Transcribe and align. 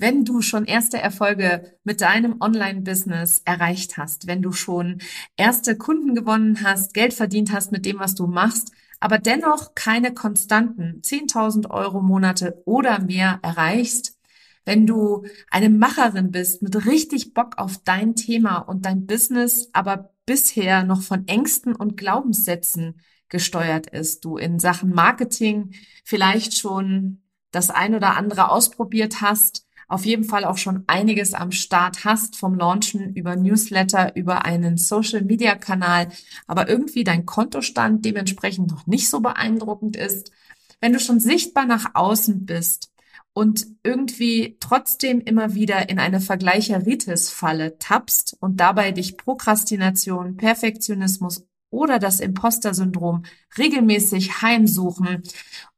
Wenn 0.00 0.24
du 0.24 0.42
schon 0.42 0.64
erste 0.64 0.98
Erfolge 0.98 1.76
mit 1.82 2.00
deinem 2.00 2.40
Online-Business 2.40 3.42
erreicht 3.44 3.96
hast, 3.96 4.28
wenn 4.28 4.42
du 4.42 4.52
schon 4.52 5.00
erste 5.36 5.76
Kunden 5.76 6.14
gewonnen 6.14 6.62
hast, 6.62 6.94
Geld 6.94 7.12
verdient 7.12 7.52
hast 7.52 7.72
mit 7.72 7.84
dem, 7.84 7.98
was 7.98 8.14
du 8.14 8.28
machst, 8.28 8.70
aber 9.00 9.18
dennoch 9.18 9.74
keine 9.74 10.14
konstanten 10.14 11.02
10.000 11.02 11.70
Euro 11.70 12.00
Monate 12.00 12.62
oder 12.64 13.00
mehr 13.00 13.40
erreichst, 13.42 14.16
wenn 14.64 14.86
du 14.86 15.24
eine 15.50 15.68
Macherin 15.68 16.30
bist 16.30 16.62
mit 16.62 16.86
richtig 16.86 17.34
Bock 17.34 17.58
auf 17.58 17.78
dein 17.82 18.14
Thema 18.14 18.58
und 18.58 18.86
dein 18.86 19.04
Business, 19.04 19.68
aber 19.72 20.14
bisher 20.26 20.84
noch 20.84 21.02
von 21.02 21.26
Ängsten 21.26 21.74
und 21.74 21.96
Glaubenssätzen 21.96 23.00
gesteuert 23.28 23.88
ist, 23.88 24.24
du 24.24 24.36
in 24.36 24.60
Sachen 24.60 24.90
Marketing 24.90 25.72
vielleicht 26.04 26.56
schon 26.56 27.22
das 27.50 27.70
ein 27.70 27.96
oder 27.96 28.16
andere 28.16 28.50
ausprobiert 28.50 29.22
hast, 29.22 29.67
auf 29.88 30.04
jeden 30.04 30.24
Fall 30.24 30.44
auch 30.44 30.58
schon 30.58 30.84
einiges 30.86 31.32
am 31.34 31.50
Start 31.50 32.04
hast, 32.04 32.36
vom 32.36 32.54
Launchen 32.54 33.14
über 33.14 33.36
Newsletter, 33.36 34.14
über 34.16 34.44
einen 34.44 34.76
Social-Media-Kanal, 34.76 36.08
aber 36.46 36.68
irgendwie 36.68 37.04
dein 37.04 37.24
Kontostand 37.24 38.04
dementsprechend 38.04 38.70
noch 38.70 38.86
nicht 38.86 39.08
so 39.08 39.20
beeindruckend 39.20 39.96
ist, 39.96 40.30
wenn 40.80 40.92
du 40.92 41.00
schon 41.00 41.20
sichtbar 41.20 41.64
nach 41.64 41.94
außen 41.94 42.44
bist 42.44 42.92
und 43.32 43.66
irgendwie 43.82 44.56
trotzdem 44.60 45.20
immer 45.20 45.54
wieder 45.54 45.88
in 45.88 45.98
eine 45.98 46.20
Vergleicheritis-Falle 46.20 47.78
tappst 47.78 48.36
und 48.40 48.60
dabei 48.60 48.92
dich 48.92 49.16
Prokrastination, 49.16 50.36
Perfektionismus 50.36 51.46
oder 51.70 51.98
das 51.98 52.20
Imposter-Syndrom 52.20 53.24
regelmäßig 53.56 54.42
heimsuchen 54.42 55.22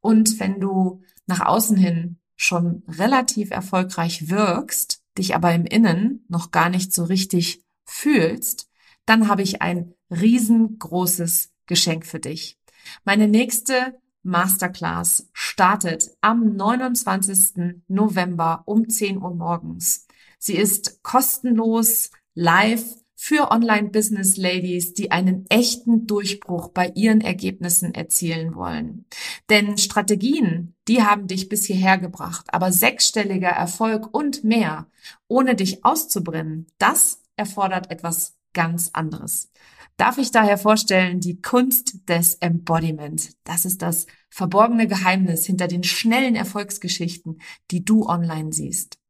und 0.01 0.39
wenn 0.39 0.59
du 0.59 1.01
nach 1.27 1.45
außen 1.45 1.77
hin 1.77 2.20
schon 2.41 2.81
relativ 2.87 3.51
erfolgreich 3.51 4.29
wirkst, 4.29 5.03
dich 5.15 5.35
aber 5.35 5.53
im 5.53 5.65
Innen 5.65 6.25
noch 6.27 6.49
gar 6.49 6.69
nicht 6.69 6.91
so 6.91 7.03
richtig 7.03 7.63
fühlst, 7.85 8.67
dann 9.05 9.27
habe 9.27 9.43
ich 9.43 9.61
ein 9.61 9.93
riesengroßes 10.09 11.51
Geschenk 11.67 12.05
für 12.05 12.19
dich. 12.19 12.57
Meine 13.03 13.27
nächste 13.27 13.99
Masterclass 14.23 15.29
startet 15.33 16.09
am 16.21 16.55
29. 16.55 17.83
November 17.87 18.63
um 18.65 18.89
10 18.89 19.21
Uhr 19.21 19.35
morgens. 19.35 20.07
Sie 20.39 20.55
ist 20.55 21.03
kostenlos, 21.03 22.09
live 22.33 23.00
für 23.23 23.51
Online-Business-Ladies, 23.51 24.95
die 24.95 25.11
einen 25.11 25.45
echten 25.47 26.07
Durchbruch 26.07 26.69
bei 26.69 26.91
ihren 26.95 27.21
Ergebnissen 27.21 27.93
erzielen 27.93 28.55
wollen. 28.55 29.05
Denn 29.47 29.77
Strategien, 29.77 30.73
die 30.87 31.03
haben 31.03 31.27
dich 31.27 31.47
bis 31.47 31.67
hierher 31.67 31.99
gebracht, 31.99 32.47
aber 32.51 32.71
sechsstelliger 32.71 33.49
Erfolg 33.49 34.11
und 34.11 34.43
mehr, 34.43 34.87
ohne 35.27 35.53
dich 35.53 35.85
auszubrennen, 35.85 36.65
das 36.79 37.21
erfordert 37.35 37.91
etwas 37.91 38.39
ganz 38.53 38.89
anderes. 38.93 39.51
Darf 39.97 40.17
ich 40.17 40.31
daher 40.31 40.57
vorstellen, 40.57 41.19
die 41.19 41.43
Kunst 41.43 42.09
des 42.09 42.33
Embodiment. 42.39 43.33
Das 43.43 43.65
ist 43.65 43.83
das 43.83 44.07
verborgene 44.31 44.87
Geheimnis 44.87 45.45
hinter 45.45 45.67
den 45.67 45.83
schnellen 45.83 46.35
Erfolgsgeschichten, 46.35 47.39
die 47.69 47.85
du 47.85 48.07
online 48.07 48.51
siehst. 48.51 49.00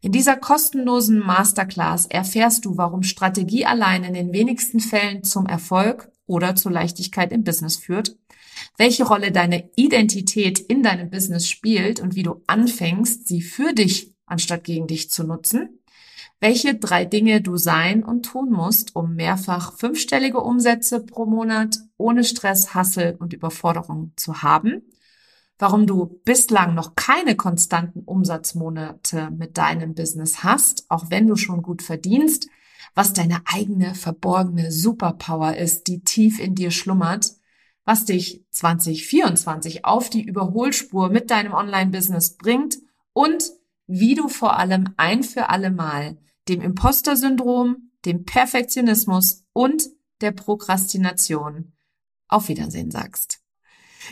In 0.00 0.12
dieser 0.12 0.36
kostenlosen 0.36 1.18
Masterclass 1.18 2.06
erfährst 2.06 2.64
du, 2.64 2.76
warum 2.76 3.02
Strategie 3.02 3.66
allein 3.66 4.04
in 4.04 4.14
den 4.14 4.32
wenigsten 4.32 4.80
Fällen 4.80 5.22
zum 5.22 5.46
Erfolg 5.46 6.10
oder 6.26 6.56
zur 6.56 6.72
Leichtigkeit 6.72 7.32
im 7.32 7.44
Business 7.44 7.76
führt, 7.76 8.16
welche 8.78 9.04
Rolle 9.04 9.32
deine 9.32 9.70
Identität 9.76 10.58
in 10.58 10.82
deinem 10.82 11.10
Business 11.10 11.48
spielt 11.48 12.00
und 12.00 12.14
wie 12.14 12.22
du 12.22 12.42
anfängst, 12.46 13.28
sie 13.28 13.42
für 13.42 13.72
dich 13.72 14.14
anstatt 14.26 14.64
gegen 14.64 14.86
dich 14.86 15.10
zu 15.10 15.24
nutzen, 15.24 15.80
welche 16.40 16.74
drei 16.74 17.04
Dinge 17.04 17.42
du 17.42 17.56
sein 17.56 18.02
und 18.02 18.24
tun 18.24 18.50
musst, 18.50 18.96
um 18.96 19.14
mehrfach 19.14 19.76
fünfstellige 19.76 20.40
Umsätze 20.40 21.00
pro 21.00 21.26
Monat 21.26 21.78
ohne 21.98 22.24
Stress, 22.24 22.74
Hassel 22.74 23.16
und 23.18 23.32
Überforderung 23.34 24.12
zu 24.16 24.42
haben 24.42 24.82
warum 25.60 25.86
du 25.86 26.20
bislang 26.24 26.74
noch 26.74 26.96
keine 26.96 27.36
konstanten 27.36 28.00
Umsatzmonate 28.00 29.30
mit 29.30 29.58
deinem 29.58 29.94
Business 29.94 30.42
hast, 30.42 30.86
auch 30.88 31.10
wenn 31.10 31.26
du 31.26 31.36
schon 31.36 31.62
gut 31.62 31.82
verdienst, 31.82 32.48
was 32.94 33.12
deine 33.12 33.42
eigene 33.44 33.94
verborgene 33.94 34.72
Superpower 34.72 35.56
ist, 35.56 35.86
die 35.86 36.00
tief 36.00 36.40
in 36.40 36.54
dir 36.54 36.70
schlummert, 36.70 37.34
was 37.84 38.06
dich 38.06 38.44
2024 38.50 39.84
auf 39.84 40.08
die 40.08 40.22
Überholspur 40.22 41.10
mit 41.10 41.30
deinem 41.30 41.52
Online-Business 41.52 42.36
bringt 42.36 42.78
und 43.12 43.44
wie 43.86 44.14
du 44.14 44.28
vor 44.28 44.58
allem 44.58 44.94
ein 44.96 45.22
für 45.22 45.50
alle 45.50 45.70
Mal 45.70 46.16
dem 46.48 46.62
Imposter-Syndrom, 46.62 47.90
dem 48.06 48.24
Perfektionismus 48.24 49.44
und 49.52 49.84
der 50.22 50.32
Prokrastination 50.32 51.72
auf 52.28 52.48
Wiedersehen 52.48 52.90
sagst. 52.90 53.39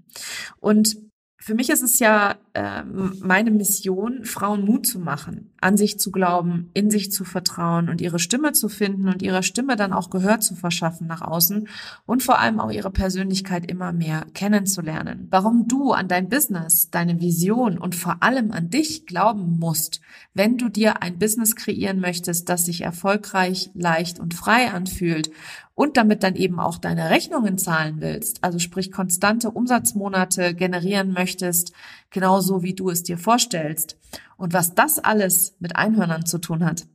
Und 0.60 0.96
für 1.46 1.54
mich 1.54 1.70
ist 1.70 1.82
es 1.82 2.00
ja 2.00 2.34
äh, 2.54 2.82
meine 2.82 3.52
Mission, 3.52 4.24
Frauen 4.24 4.64
Mut 4.64 4.84
zu 4.84 4.98
machen, 4.98 5.52
an 5.60 5.76
sich 5.76 5.98
zu 5.98 6.10
glauben, 6.10 6.70
in 6.74 6.90
sich 6.90 7.10
zu 7.10 7.24
vertrauen 7.24 7.88
und 7.88 8.00
ihre 8.00 8.18
Stimme 8.18 8.52
zu 8.52 8.68
finden 8.68 9.08
und 9.08 9.22
ihrer 9.22 9.42
Stimme 9.42 9.76
dann 9.76 9.92
auch 9.92 10.10
Gehör 10.10 10.40
zu 10.40 10.54
verschaffen 10.54 11.06
nach 11.06 11.22
außen 11.22 11.68
und 12.04 12.22
vor 12.22 12.38
allem 12.38 12.60
auch 12.60 12.70
ihre 12.70 12.90
Persönlichkeit 12.90 13.70
immer 13.70 13.92
mehr 13.92 14.26
kennenzulernen. 14.34 15.28
Warum 15.30 15.66
du 15.68 15.92
an 15.92 16.08
dein 16.08 16.28
Business, 16.28 16.90
deine 16.90 17.20
Vision 17.20 17.78
und 17.78 17.94
vor 17.94 18.22
allem 18.22 18.52
an 18.52 18.70
dich 18.70 19.06
glauben 19.06 19.58
musst, 19.58 20.00
wenn 20.34 20.58
du 20.58 20.68
dir 20.68 21.02
ein 21.02 21.18
Business 21.18 21.56
kreieren 21.56 22.00
möchtest, 22.00 22.48
das 22.48 22.64
sich 22.66 22.82
erfolgreich, 22.82 23.70
leicht 23.74 24.18
und 24.18 24.34
frei 24.34 24.70
anfühlt 24.70 25.30
und 25.76 25.98
damit 25.98 26.22
dann 26.22 26.34
eben 26.34 26.58
auch 26.58 26.78
deine 26.78 27.10
Rechnungen 27.10 27.58
zahlen 27.58 28.00
willst, 28.00 28.42
also 28.42 28.58
sprich 28.58 28.90
konstante 28.90 29.50
Umsatzmonate 29.50 30.54
generieren 30.54 31.12
möchtest, 31.12 31.72
genauso 32.10 32.62
wie 32.62 32.74
du 32.74 32.88
es 32.90 33.02
dir 33.02 33.18
vorstellst. 33.18 33.96
Und 34.36 34.52
was 34.52 34.74
das 34.74 34.98
alles 34.98 35.56
mit 35.60 35.76
Einhörnern 35.76 36.26
zu 36.26 36.38
tun 36.38 36.64
hat, 36.64 36.86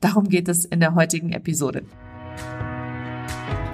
darum 0.00 0.28
geht 0.28 0.48
es 0.48 0.64
in 0.64 0.80
der 0.80 0.94
heutigen 0.94 1.32
Episode. 1.32 1.84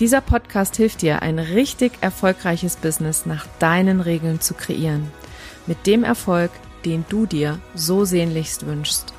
Dieser 0.00 0.20
Podcast 0.20 0.76
hilft 0.76 1.02
dir, 1.02 1.22
ein 1.22 1.40
richtig 1.40 1.90
erfolgreiches 2.02 2.76
Business 2.76 3.26
nach 3.26 3.48
deinen 3.58 4.00
Regeln 4.00 4.40
zu 4.40 4.54
kreieren. 4.54 5.10
Mit 5.66 5.88
dem 5.88 6.04
Erfolg, 6.04 6.52
den 6.84 7.04
du 7.08 7.26
dir 7.26 7.58
so 7.74 8.04
sehnlichst 8.04 8.64
wünschst. 8.64 9.12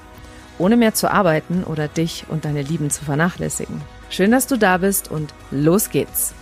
Ohne 0.58 0.78
mehr 0.78 0.94
zu 0.94 1.12
arbeiten 1.12 1.66
oder 1.66 1.90
dich 1.90 2.28
und 2.30 2.46
deine 2.46 2.62
Lieben 2.62 2.90
zu 2.92 3.04
vernachlässigen. 3.04 3.82
Schön, 4.10 4.32
dass 4.32 4.48
du 4.48 4.56
da 4.56 4.78
bist 4.78 5.12
und 5.12 5.34
los 5.52 5.90
geht's. 5.90 6.34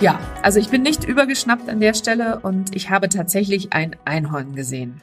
Ja, 0.00 0.18
also 0.42 0.58
ich 0.58 0.70
bin 0.70 0.80
nicht 0.80 1.04
übergeschnappt 1.04 1.68
an 1.68 1.80
der 1.80 1.92
Stelle 1.92 2.40
und 2.40 2.74
ich 2.74 2.88
habe 2.88 3.10
tatsächlich 3.10 3.74
ein 3.74 3.94
Einhorn 4.06 4.54
gesehen. 4.54 5.02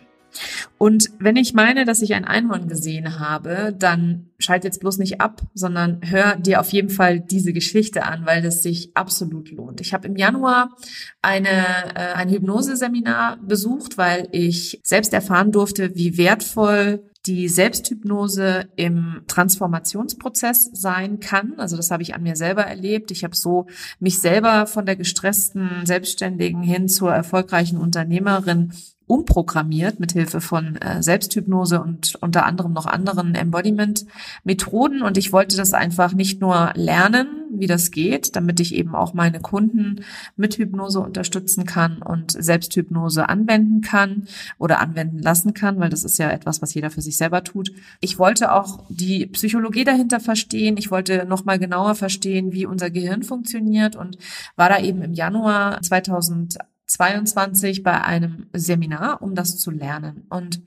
Und 0.78 1.10
wenn 1.20 1.36
ich 1.36 1.54
meine, 1.54 1.86
dass 1.86 2.02
ich 2.02 2.14
ein 2.14 2.26
Einhorn 2.26 2.68
gesehen 2.68 3.20
habe, 3.20 3.76
dann 3.78 4.30
schalt 4.38 4.64
jetzt 4.64 4.80
bloß 4.80 4.98
nicht 4.98 5.20
ab, 5.20 5.42
sondern 5.54 6.00
hör 6.04 6.38
dir 6.38 6.62
auf 6.62 6.72
jeden 6.72 6.90
Fall 6.90 7.20
diese 7.20 7.52
Geschichte 7.52 8.04
an, 8.04 8.26
weil 8.26 8.42
das 8.42 8.64
sich 8.64 8.92
absolut 8.96 9.52
lohnt. 9.52 9.82
Ich 9.82 9.94
habe 9.94 10.08
im 10.08 10.16
Januar 10.16 10.76
eine, 11.22 11.50
äh, 11.96 12.14
ein 12.14 12.30
Hypnoseseminar 12.30 13.38
besucht, 13.38 13.98
weil 13.98 14.30
ich 14.32 14.80
selbst 14.84 15.14
erfahren 15.14 15.52
durfte, 15.52 15.96
wie 15.96 16.18
wertvoll 16.18 17.04
die 17.26 17.50
Selbsthypnose 17.50 18.70
im 18.76 19.22
Transformationsprozess 19.28 20.70
sein 20.74 21.20
kann. 21.20 21.56
Also 21.58 21.76
das 21.76 21.92
habe 21.92 22.02
ich 22.02 22.16
an 22.16 22.24
mir 22.24 22.36
selber 22.36 22.64
erlebt. 22.64 23.12
Ich 23.12 23.24
habe 23.24 23.36
so 23.36 23.68
mich 24.00 24.20
selber 24.20 24.68
von 24.68 24.86
der 24.86 24.96
gestressten 24.96 25.86
Selbstständigen 25.86 26.64
hin 26.64 26.88
zur 26.88 27.12
erfolgreichen 27.14 27.78
Unternehmerin 27.78 28.72
umprogrammiert 29.10 30.00
mit 30.00 30.12
Hilfe 30.12 30.40
von 30.40 30.76
äh, 30.76 31.02
Selbsthypnose 31.02 31.82
und 31.82 32.16
unter 32.22 32.46
anderem 32.46 32.74
noch 32.74 32.86
anderen 32.86 33.34
Embodiment-Methoden. 33.34 35.02
Und 35.02 35.18
ich 35.18 35.34
wollte 35.34 35.58
das 35.58 35.74
einfach 35.74 36.14
nicht 36.14 36.42
nur 36.42 36.72
lernen, 36.76 37.28
wie 37.52 37.66
das 37.66 37.90
geht, 37.90 38.36
damit 38.36 38.60
ich 38.60 38.76
eben 38.76 38.94
auch 38.94 39.16
meine 39.16 39.40
Kunden 39.40 40.06
mit 40.38 40.60
Hypnose 40.60 41.00
unterstützen 41.00 41.66
kann 41.66 42.04
und 42.04 42.32
Selbsthypnose 42.32 43.28
anwenden 43.28 43.82
kann 43.82 44.28
oder 44.60 44.80
anwenden 44.80 45.18
lassen 45.18 45.56
kann, 45.56 45.80
weil 45.80 45.90
das 45.90 46.04
ist 46.04 46.20
ja 46.20 46.30
etwas, 46.30 46.62
was 46.62 46.76
jeder 46.76 46.92
für 46.92 47.02
sich 47.02 47.18
selber 47.18 47.44
tut. 47.44 47.72
Ich 48.02 48.20
wollte 48.20 48.52
auch 48.52 48.84
die 48.90 49.26
Psychologie 49.26 49.86
dahinter 49.86 50.20
verstehen. 50.20 50.78
Ich 50.78 50.92
wollte 50.92 51.26
noch 51.26 51.46
mal 51.46 51.58
genauer 51.58 51.96
verstehen, 51.96 52.54
wie 52.54 52.68
unser 52.68 52.92
Gehirn 52.92 53.24
funktioniert 53.24 53.96
und 53.96 54.20
war 54.56 54.70
da 54.70 54.80
eben 54.80 55.02
im 55.02 55.14
Januar 55.14 55.82
2000 55.82 56.60
22 56.90 57.84
bei 57.84 58.04
einem 58.04 58.48
Seminar, 58.54 59.22
um 59.22 59.36
das 59.36 59.58
zu 59.58 59.72
lernen. 59.72 60.26
Und 60.30 60.62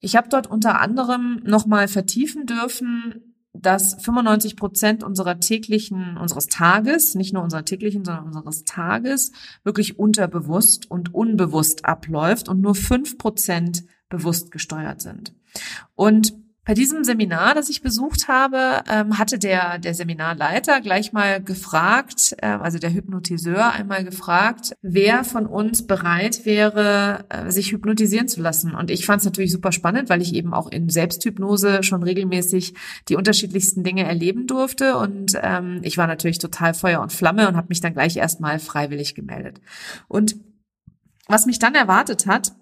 ich 0.00 0.16
habe 0.16 0.28
dort 0.28 0.46
unter 0.46 0.80
anderem 0.80 1.40
nochmal 1.44 1.88
vertiefen 1.88 2.46
dürfen, 2.46 3.34
dass 3.52 3.94
95 4.02 4.56
Prozent 4.56 5.02
unserer 5.02 5.40
täglichen, 5.40 6.16
unseres 6.16 6.46
Tages, 6.46 7.14
nicht 7.14 7.34
nur 7.34 7.42
unserer 7.42 7.64
täglichen, 7.64 8.04
sondern 8.04 8.26
unseres 8.26 8.64
Tages, 8.64 9.32
wirklich 9.64 9.98
unterbewusst 9.98 10.90
und 10.90 11.14
unbewusst 11.14 11.84
abläuft 11.84 12.48
und 12.48 12.60
nur 12.60 12.74
fünf 12.74 13.18
Prozent 13.18 13.84
bewusst 14.08 14.50
gesteuert 14.50 15.00
sind. 15.00 15.34
Und 15.94 16.34
bei 16.68 16.74
diesem 16.74 17.02
Seminar, 17.02 17.54
das 17.54 17.70
ich 17.70 17.80
besucht 17.80 18.28
habe, 18.28 18.82
ähm, 18.90 19.16
hatte 19.16 19.38
der, 19.38 19.78
der 19.78 19.94
Seminarleiter 19.94 20.82
gleich 20.82 21.14
mal 21.14 21.42
gefragt, 21.42 22.34
äh, 22.42 22.46
also 22.46 22.78
der 22.78 22.92
Hypnotiseur 22.92 23.72
einmal 23.72 24.04
gefragt, 24.04 24.74
wer 24.82 25.24
von 25.24 25.46
uns 25.46 25.86
bereit 25.86 26.44
wäre, 26.44 27.24
äh, 27.30 27.50
sich 27.50 27.72
hypnotisieren 27.72 28.28
zu 28.28 28.42
lassen. 28.42 28.74
Und 28.74 28.90
ich 28.90 29.06
fand 29.06 29.20
es 29.20 29.24
natürlich 29.24 29.50
super 29.50 29.72
spannend, 29.72 30.10
weil 30.10 30.20
ich 30.20 30.34
eben 30.34 30.52
auch 30.52 30.70
in 30.70 30.90
Selbsthypnose 30.90 31.82
schon 31.84 32.02
regelmäßig 32.02 32.74
die 33.08 33.16
unterschiedlichsten 33.16 33.82
Dinge 33.82 34.04
erleben 34.04 34.46
durfte. 34.46 34.98
Und 34.98 35.38
ähm, 35.42 35.80
ich 35.84 35.96
war 35.96 36.06
natürlich 36.06 36.36
total 36.36 36.74
Feuer 36.74 37.00
und 37.00 37.14
Flamme 37.14 37.48
und 37.48 37.56
habe 37.56 37.68
mich 37.70 37.80
dann 37.80 37.94
gleich 37.94 38.18
erstmal 38.18 38.58
freiwillig 38.58 39.14
gemeldet. 39.14 39.62
Und 40.06 40.36
was 41.28 41.46
mich 41.46 41.58
dann 41.58 41.74
erwartet 41.74 42.26
hat, 42.26 42.52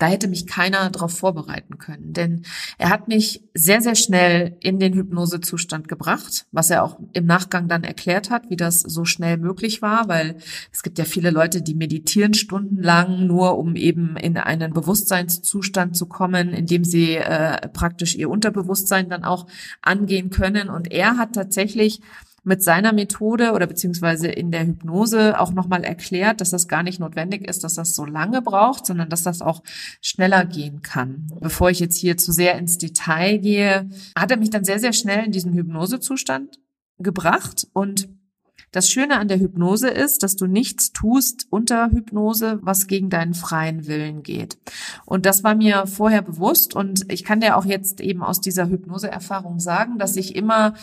da 0.00 0.06
hätte 0.06 0.28
mich 0.28 0.46
keiner 0.46 0.88
darauf 0.90 1.16
vorbereiten 1.16 1.76
können, 1.78 2.12
denn 2.14 2.42
er 2.78 2.88
hat 2.88 3.06
mich 3.06 3.44
sehr, 3.54 3.82
sehr 3.82 3.94
schnell 3.94 4.56
in 4.60 4.78
den 4.78 4.94
Hypnosezustand 4.94 5.88
gebracht, 5.88 6.46
was 6.52 6.70
er 6.70 6.84
auch 6.84 6.98
im 7.12 7.26
Nachgang 7.26 7.68
dann 7.68 7.84
erklärt 7.84 8.30
hat, 8.30 8.48
wie 8.48 8.56
das 8.56 8.80
so 8.80 9.04
schnell 9.04 9.36
möglich 9.36 9.82
war, 9.82 10.08
weil 10.08 10.36
es 10.72 10.82
gibt 10.82 10.98
ja 10.98 11.04
viele 11.04 11.30
Leute, 11.30 11.60
die 11.60 11.74
meditieren 11.74 12.32
stundenlang, 12.32 13.26
nur 13.26 13.58
um 13.58 13.76
eben 13.76 14.16
in 14.16 14.38
einen 14.38 14.72
Bewusstseinszustand 14.72 15.96
zu 15.96 16.06
kommen, 16.06 16.54
in 16.54 16.64
dem 16.66 16.82
sie 16.84 17.16
äh, 17.16 17.68
praktisch 17.68 18.16
ihr 18.16 18.30
Unterbewusstsein 18.30 19.10
dann 19.10 19.24
auch 19.24 19.46
angehen 19.82 20.30
können. 20.30 20.70
Und 20.70 20.90
er 20.90 21.18
hat 21.18 21.34
tatsächlich 21.34 22.00
mit 22.42 22.62
seiner 22.62 22.92
Methode 22.92 23.52
oder 23.52 23.66
beziehungsweise 23.66 24.28
in 24.28 24.50
der 24.50 24.66
Hypnose 24.66 25.38
auch 25.38 25.52
nochmal 25.52 25.84
erklärt, 25.84 26.40
dass 26.40 26.50
das 26.50 26.68
gar 26.68 26.82
nicht 26.82 27.00
notwendig 27.00 27.48
ist, 27.48 27.64
dass 27.64 27.74
das 27.74 27.94
so 27.94 28.04
lange 28.04 28.42
braucht, 28.42 28.86
sondern 28.86 29.08
dass 29.08 29.22
das 29.22 29.42
auch 29.42 29.62
schneller 30.00 30.44
gehen 30.44 30.82
kann. 30.82 31.26
Bevor 31.40 31.70
ich 31.70 31.80
jetzt 31.80 31.96
hier 31.96 32.16
zu 32.16 32.32
sehr 32.32 32.56
ins 32.58 32.78
Detail 32.78 33.38
gehe, 33.38 33.88
hat 34.16 34.30
er 34.30 34.36
mich 34.36 34.50
dann 34.50 34.64
sehr, 34.64 34.78
sehr 34.78 34.92
schnell 34.92 35.24
in 35.24 35.32
diesen 35.32 35.52
Hypnosezustand 35.52 36.58
gebracht 36.98 37.66
und 37.72 38.08
das 38.72 38.88
Schöne 38.88 39.18
an 39.18 39.26
der 39.26 39.40
Hypnose 39.40 39.88
ist, 39.88 40.22
dass 40.22 40.36
du 40.36 40.46
nichts 40.46 40.92
tust 40.92 41.46
unter 41.50 41.90
Hypnose, 41.90 42.60
was 42.62 42.86
gegen 42.86 43.10
deinen 43.10 43.34
freien 43.34 43.88
Willen 43.88 44.22
geht. 44.22 44.58
Und 45.04 45.26
das 45.26 45.42
war 45.42 45.56
mir 45.56 45.88
vorher 45.88 46.22
bewusst 46.22 46.76
und 46.76 47.10
ich 47.12 47.24
kann 47.24 47.40
dir 47.40 47.56
auch 47.56 47.64
jetzt 47.64 48.00
eben 48.00 48.22
aus 48.22 48.40
dieser 48.40 48.68
Hypnoseerfahrung 48.68 49.58
sagen, 49.58 49.98
dass 49.98 50.14
ich 50.16 50.36
immer 50.36 50.74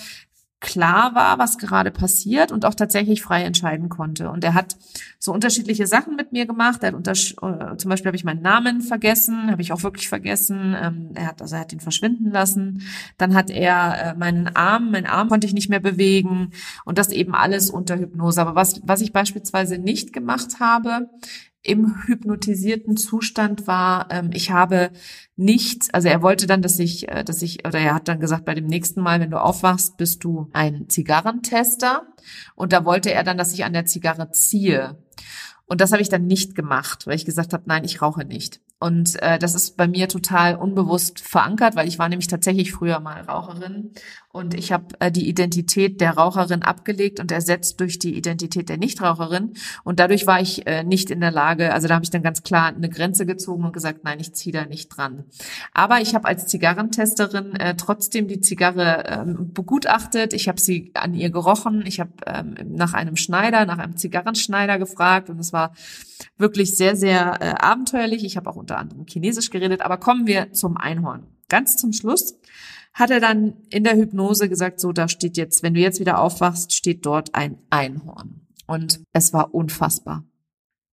klar 0.59 1.13
war, 1.13 1.37
was 1.37 1.59
gerade 1.59 1.91
passiert 1.91 2.51
und 2.51 2.65
auch 2.65 2.73
tatsächlich 2.73 3.21
frei 3.21 3.43
entscheiden 3.43 3.89
konnte. 3.89 4.31
Und 4.31 4.43
er 4.43 4.55
hat 4.55 4.75
so 5.19 5.31
unterschiedliche 5.31 5.85
Sachen 5.85 6.15
mit 6.15 6.31
mir 6.31 6.47
gemacht. 6.47 6.81
Er 6.81 6.87
hat 6.89 6.95
unter, 6.95 7.11
äh, 7.11 7.77
zum 7.77 7.89
Beispiel 7.89 8.07
habe 8.07 8.15
ich 8.15 8.23
meinen 8.23 8.41
Namen 8.41 8.81
vergessen, 8.81 9.51
habe 9.51 9.61
ich 9.61 9.71
auch 9.71 9.83
wirklich 9.83 10.09
vergessen. 10.09 10.75
Ähm, 10.81 11.11
er 11.13 11.27
hat 11.27 11.41
also 11.41 11.55
er 11.55 11.61
hat 11.61 11.73
ihn 11.73 11.79
verschwinden 11.79 12.31
lassen. 12.31 12.81
Dann 13.17 13.35
hat 13.35 13.51
er 13.51 14.01
äh, 14.01 14.13
meinen 14.15 14.47
Arm, 14.47 14.89
meinen 14.91 15.05
Arm 15.05 15.29
konnte 15.29 15.45
ich 15.45 15.53
nicht 15.53 15.69
mehr 15.69 15.79
bewegen 15.79 16.49
und 16.85 16.97
das 16.97 17.09
eben 17.09 17.35
alles 17.35 17.69
unter 17.69 17.97
Hypnose. 17.97 18.41
Aber 18.41 18.55
was 18.55 18.81
was 18.83 19.01
ich 19.01 19.13
beispielsweise 19.13 19.77
nicht 19.77 20.11
gemacht 20.11 20.59
habe, 20.59 21.09
im 21.61 21.95
hypnotisierten 22.05 22.97
Zustand 22.97 23.67
war. 23.67 24.07
Ähm, 24.09 24.29
ich 24.33 24.51
habe 24.51 24.91
nicht, 25.35 25.93
also 25.93 26.07
er 26.07 26.21
wollte 26.21 26.47
dann, 26.47 26.61
dass 26.61 26.79
ich, 26.79 27.09
äh, 27.09 27.23
dass 27.23 27.41
ich, 27.41 27.67
oder 27.67 27.79
er 27.79 27.93
hat 27.93 28.07
dann 28.07 28.19
gesagt, 28.19 28.45
bei 28.45 28.55
dem 28.55 28.65
nächsten 28.65 29.01
Mal, 29.01 29.19
wenn 29.19 29.31
du 29.31 29.41
aufwachst, 29.41 29.97
bist 29.97 30.23
du 30.23 30.49
ein 30.53 30.89
Zigarrentester. 30.89 32.07
Und 32.55 32.73
da 32.73 32.85
wollte 32.85 33.11
er 33.11 33.23
dann, 33.23 33.37
dass 33.37 33.53
ich 33.53 33.65
an 33.65 33.73
der 33.73 33.85
Zigarre 33.85 34.31
ziehe. 34.31 34.97
Und 35.65 35.81
das 35.81 35.91
habe 35.91 36.01
ich 36.01 36.09
dann 36.09 36.25
nicht 36.25 36.55
gemacht, 36.55 37.05
weil 37.05 37.15
ich 37.15 37.25
gesagt 37.25 37.51
habe, 37.51 37.63
nein, 37.65 37.83
ich 37.83 38.01
rauche 38.01 38.23
nicht. 38.23 38.61
Und 38.79 39.21
äh, 39.21 39.37
das 39.37 39.53
ist 39.53 39.75
bei 39.75 39.87
mir 39.87 40.07
total 40.07 40.55
unbewusst 40.55 41.19
verankert, 41.19 41.75
weil 41.75 41.87
ich 41.87 41.99
war 41.99 42.07
nämlich 42.07 42.27
tatsächlich 42.27 42.71
früher 42.71 42.99
mal 42.99 43.21
Raucherin 43.21 43.91
und 44.37 44.53
ich 44.53 44.71
habe 44.71 44.85
äh, 44.99 45.11
die 45.11 45.27
Identität 45.27 45.99
der 45.99 46.11
Raucherin 46.11 46.61
abgelegt 46.61 47.19
und 47.19 47.31
ersetzt 47.31 47.79
durch 47.79 47.97
die 47.97 48.15
Identität 48.15 48.69
der 48.69 48.77
Nichtraucherin. 48.77 49.53
Und 49.83 49.99
dadurch 49.99 50.27
war 50.27 50.39
ich 50.39 50.67
äh, 50.67 50.83
nicht 50.83 51.09
in 51.09 51.19
der 51.21 51.31
Lage, 51.31 51.73
also 51.73 51.87
da 51.87 51.95
habe 51.95 52.03
ich 52.03 52.11
dann 52.11 52.21
ganz 52.21 52.43
klar 52.43 52.67
eine 52.67 52.87
Grenze 52.87 53.25
gezogen 53.25 53.65
und 53.65 53.73
gesagt, 53.73 54.03
nein, 54.03 54.19
ich 54.19 54.33
ziehe 54.33 54.53
da 54.53 54.65
nicht 54.65 54.89
dran. 54.89 55.25
Aber 55.73 56.01
ich 56.01 56.13
habe 56.13 56.27
als 56.27 56.45
Zigarrentesterin 56.45 57.55
äh, 57.55 57.75
trotzdem 57.75 58.27
die 58.27 58.39
Zigarre 58.39 59.03
ähm, 59.07 59.53
begutachtet. 59.53 60.33
Ich 60.33 60.47
habe 60.47 60.61
sie 60.61 60.91
an 60.93 61.15
ihr 61.15 61.31
gerochen. 61.31 61.83
Ich 61.87 61.99
habe 61.99 62.11
ähm, 62.27 62.55
nach 62.75 62.93
einem 62.93 63.15
Schneider, 63.15 63.65
nach 63.65 63.79
einem 63.79 63.97
Zigarrenschneider 63.97 64.77
gefragt 64.77 65.31
und 65.31 65.39
es 65.39 65.51
war 65.51 65.73
wirklich 66.37 66.75
sehr, 66.75 66.95
sehr 66.95 67.41
äh, 67.41 67.55
abenteuerlich. 67.57 68.23
Ich 68.23 68.37
habe 68.37 68.49
auch 68.49 68.55
unter 68.55 68.77
anderem 68.77 69.05
Chinesisch 69.07 69.49
geredet. 69.49 69.81
Aber 69.81 69.97
kommen 69.97 70.27
wir 70.27 70.53
zum 70.53 70.77
Einhorn. 70.77 71.25
Ganz 71.49 71.77
zum 71.77 71.91
Schluss 71.91 72.37
hat 72.93 73.11
er 73.11 73.19
dann 73.19 73.53
in 73.69 73.83
der 73.83 73.95
Hypnose 73.95 74.49
gesagt, 74.49 74.79
so, 74.79 74.91
da 74.91 75.07
steht 75.07 75.37
jetzt, 75.37 75.63
wenn 75.63 75.73
du 75.73 75.79
jetzt 75.79 75.99
wieder 75.99 76.19
aufwachst, 76.19 76.73
steht 76.73 77.05
dort 77.05 77.35
ein 77.35 77.57
Einhorn. 77.69 78.47
Und 78.65 79.01
es 79.13 79.33
war 79.33 79.53
unfassbar. 79.53 80.23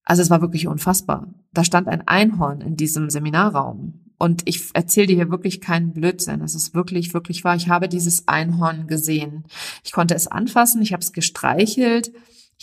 Also 0.05 0.23
es 0.23 0.31
war 0.31 0.41
wirklich 0.41 0.67
unfassbar. 0.67 1.33
Da 1.53 1.65
stand 1.65 1.89
ein 1.89 2.07
Einhorn 2.07 2.61
in 2.61 2.77
diesem 2.77 3.11
Seminarraum. 3.11 4.05
Und 4.19 4.43
ich 4.45 4.69
erzähle 4.75 5.09
dir 5.09 5.17
hier 5.17 5.31
wirklich 5.31 5.61
keinen 5.61 5.93
Blödsinn. 5.93 6.41
Es 6.41 6.55
ist 6.55 6.75
wirklich, 6.75 7.15
wirklich 7.15 7.43
wahr. 7.43 7.57
Ich 7.57 7.69
habe 7.69 7.89
dieses 7.89 8.29
Einhorn 8.29 8.87
gesehen. 8.87 9.45
Ich 9.83 9.93
konnte 9.93 10.15
es 10.15 10.27
anfassen, 10.27 10.83
ich 10.83 10.93
habe 10.93 11.03
es 11.03 11.13
gestreichelt. 11.13 12.13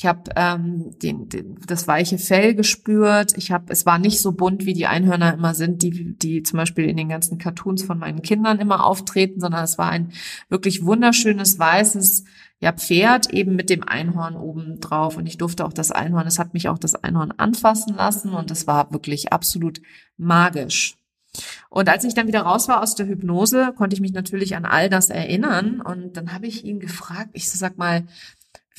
Ich 0.01 0.07
habe 0.07 0.31
ähm, 0.35 0.97
den, 0.97 1.29
den, 1.29 1.59
das 1.67 1.87
weiche 1.87 2.17
Fell 2.17 2.55
gespürt. 2.55 3.37
Ich 3.37 3.51
habe, 3.51 3.65
es 3.71 3.85
war 3.85 3.99
nicht 3.99 4.19
so 4.19 4.31
bunt, 4.31 4.65
wie 4.65 4.73
die 4.73 4.87
Einhörner 4.87 5.31
immer 5.31 5.53
sind, 5.53 5.83
die, 5.83 6.17
die 6.17 6.41
zum 6.41 6.57
Beispiel 6.57 6.85
in 6.85 6.97
den 6.97 7.09
ganzen 7.09 7.37
Cartoons 7.37 7.83
von 7.83 7.99
meinen 7.99 8.23
Kindern 8.23 8.57
immer 8.57 8.83
auftreten, 8.83 9.39
sondern 9.39 9.63
es 9.63 9.77
war 9.77 9.91
ein 9.91 10.11
wirklich 10.49 10.83
wunderschönes 10.83 11.59
weißes 11.59 12.23
ja, 12.59 12.71
Pferd 12.71 13.31
eben 13.31 13.55
mit 13.55 13.69
dem 13.69 13.87
Einhorn 13.87 14.35
oben 14.35 14.79
drauf. 14.79 15.17
Und 15.17 15.27
ich 15.27 15.37
durfte 15.37 15.65
auch 15.65 15.73
das 15.73 15.91
Einhorn, 15.91 16.25
es 16.25 16.39
hat 16.39 16.55
mich 16.55 16.67
auch 16.67 16.79
das 16.79 16.95
Einhorn 16.95 17.31
anfassen 17.37 17.93
lassen 17.93 18.33
und 18.33 18.49
es 18.49 18.65
war 18.65 18.91
wirklich 18.91 19.31
absolut 19.31 19.83
magisch. 20.17 20.97
Und 21.69 21.89
als 21.89 22.05
ich 22.05 22.15
dann 22.15 22.25
wieder 22.27 22.41
raus 22.41 22.67
war 22.67 22.81
aus 22.81 22.95
der 22.95 23.05
Hypnose, 23.05 23.71
konnte 23.77 23.93
ich 23.93 24.01
mich 24.01 24.13
natürlich 24.13 24.55
an 24.55 24.65
all 24.65 24.89
das 24.89 25.11
erinnern. 25.11 25.79
Und 25.79 26.17
dann 26.17 26.33
habe 26.33 26.47
ich 26.47 26.65
ihn 26.65 26.79
gefragt, 26.79 27.29
ich 27.33 27.51
so, 27.51 27.57
sag 27.59 27.77
mal, 27.77 28.07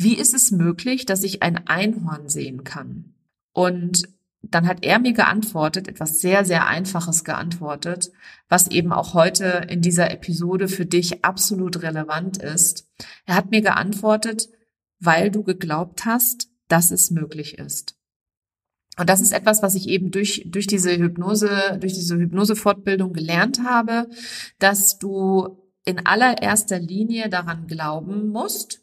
wie 0.02 0.16
ist 0.16 0.34
es 0.34 0.50
möglich, 0.50 1.06
dass 1.06 1.22
ich 1.22 1.42
ein 1.42 1.66
Einhorn 1.66 2.28
sehen 2.28 2.64
kann? 2.64 3.14
Und 3.52 4.08
dann 4.42 4.66
hat 4.66 4.84
er 4.84 4.98
mir 4.98 5.12
geantwortet, 5.12 5.86
etwas 5.86 6.20
sehr, 6.20 6.44
sehr 6.44 6.66
Einfaches 6.66 7.24
geantwortet, 7.24 8.10
was 8.48 8.68
eben 8.68 8.92
auch 8.92 9.14
heute 9.14 9.66
in 9.68 9.80
dieser 9.80 10.10
Episode 10.10 10.68
für 10.68 10.84
dich 10.84 11.24
absolut 11.24 11.82
relevant 11.82 12.38
ist. 12.38 12.88
Er 13.24 13.36
hat 13.36 13.50
mir 13.50 13.60
geantwortet, 13.60 14.48
weil 14.98 15.30
du 15.30 15.42
geglaubt 15.42 16.04
hast, 16.04 16.48
dass 16.68 16.90
es 16.90 17.10
möglich 17.10 17.58
ist. 17.58 17.96
Und 18.98 19.08
das 19.08 19.20
ist 19.20 19.32
etwas, 19.32 19.62
was 19.62 19.74
ich 19.74 19.88
eben 19.88 20.10
durch, 20.10 20.44
durch 20.46 20.66
diese 20.66 20.94
Hypnose, 20.96 21.78
durch 21.80 21.94
diese 21.94 22.16
Hypnosefortbildung 22.16 23.12
gelernt 23.12 23.60
habe, 23.64 24.08
dass 24.58 24.98
du 24.98 25.58
in 25.84 26.04
allererster 26.04 26.78
Linie 26.78 27.28
daran 27.28 27.66
glauben 27.66 28.28
musst, 28.28 28.81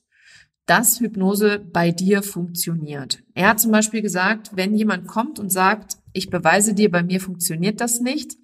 dass 0.70 1.00
Hypnose 1.00 1.60
bei 1.60 1.92
dir 1.92 2.22
funktioniert. 2.22 3.24
Er 3.34 3.50
hat 3.50 3.60
zum 3.60 3.72
Beispiel 3.72 4.04
gesagt, 4.04 4.52
wenn 4.54 4.76
jemand 4.76 5.08
kommt 5.08 5.40
und 5.40 5.52
sagt, 5.52 5.98
ich 6.14 6.30
beweise 6.30 6.76
dir, 6.76 6.92
bei 6.92 7.02
mir 7.02 7.20
funktioniert 7.20 7.82
das 7.82 8.02
nicht, 8.02 8.38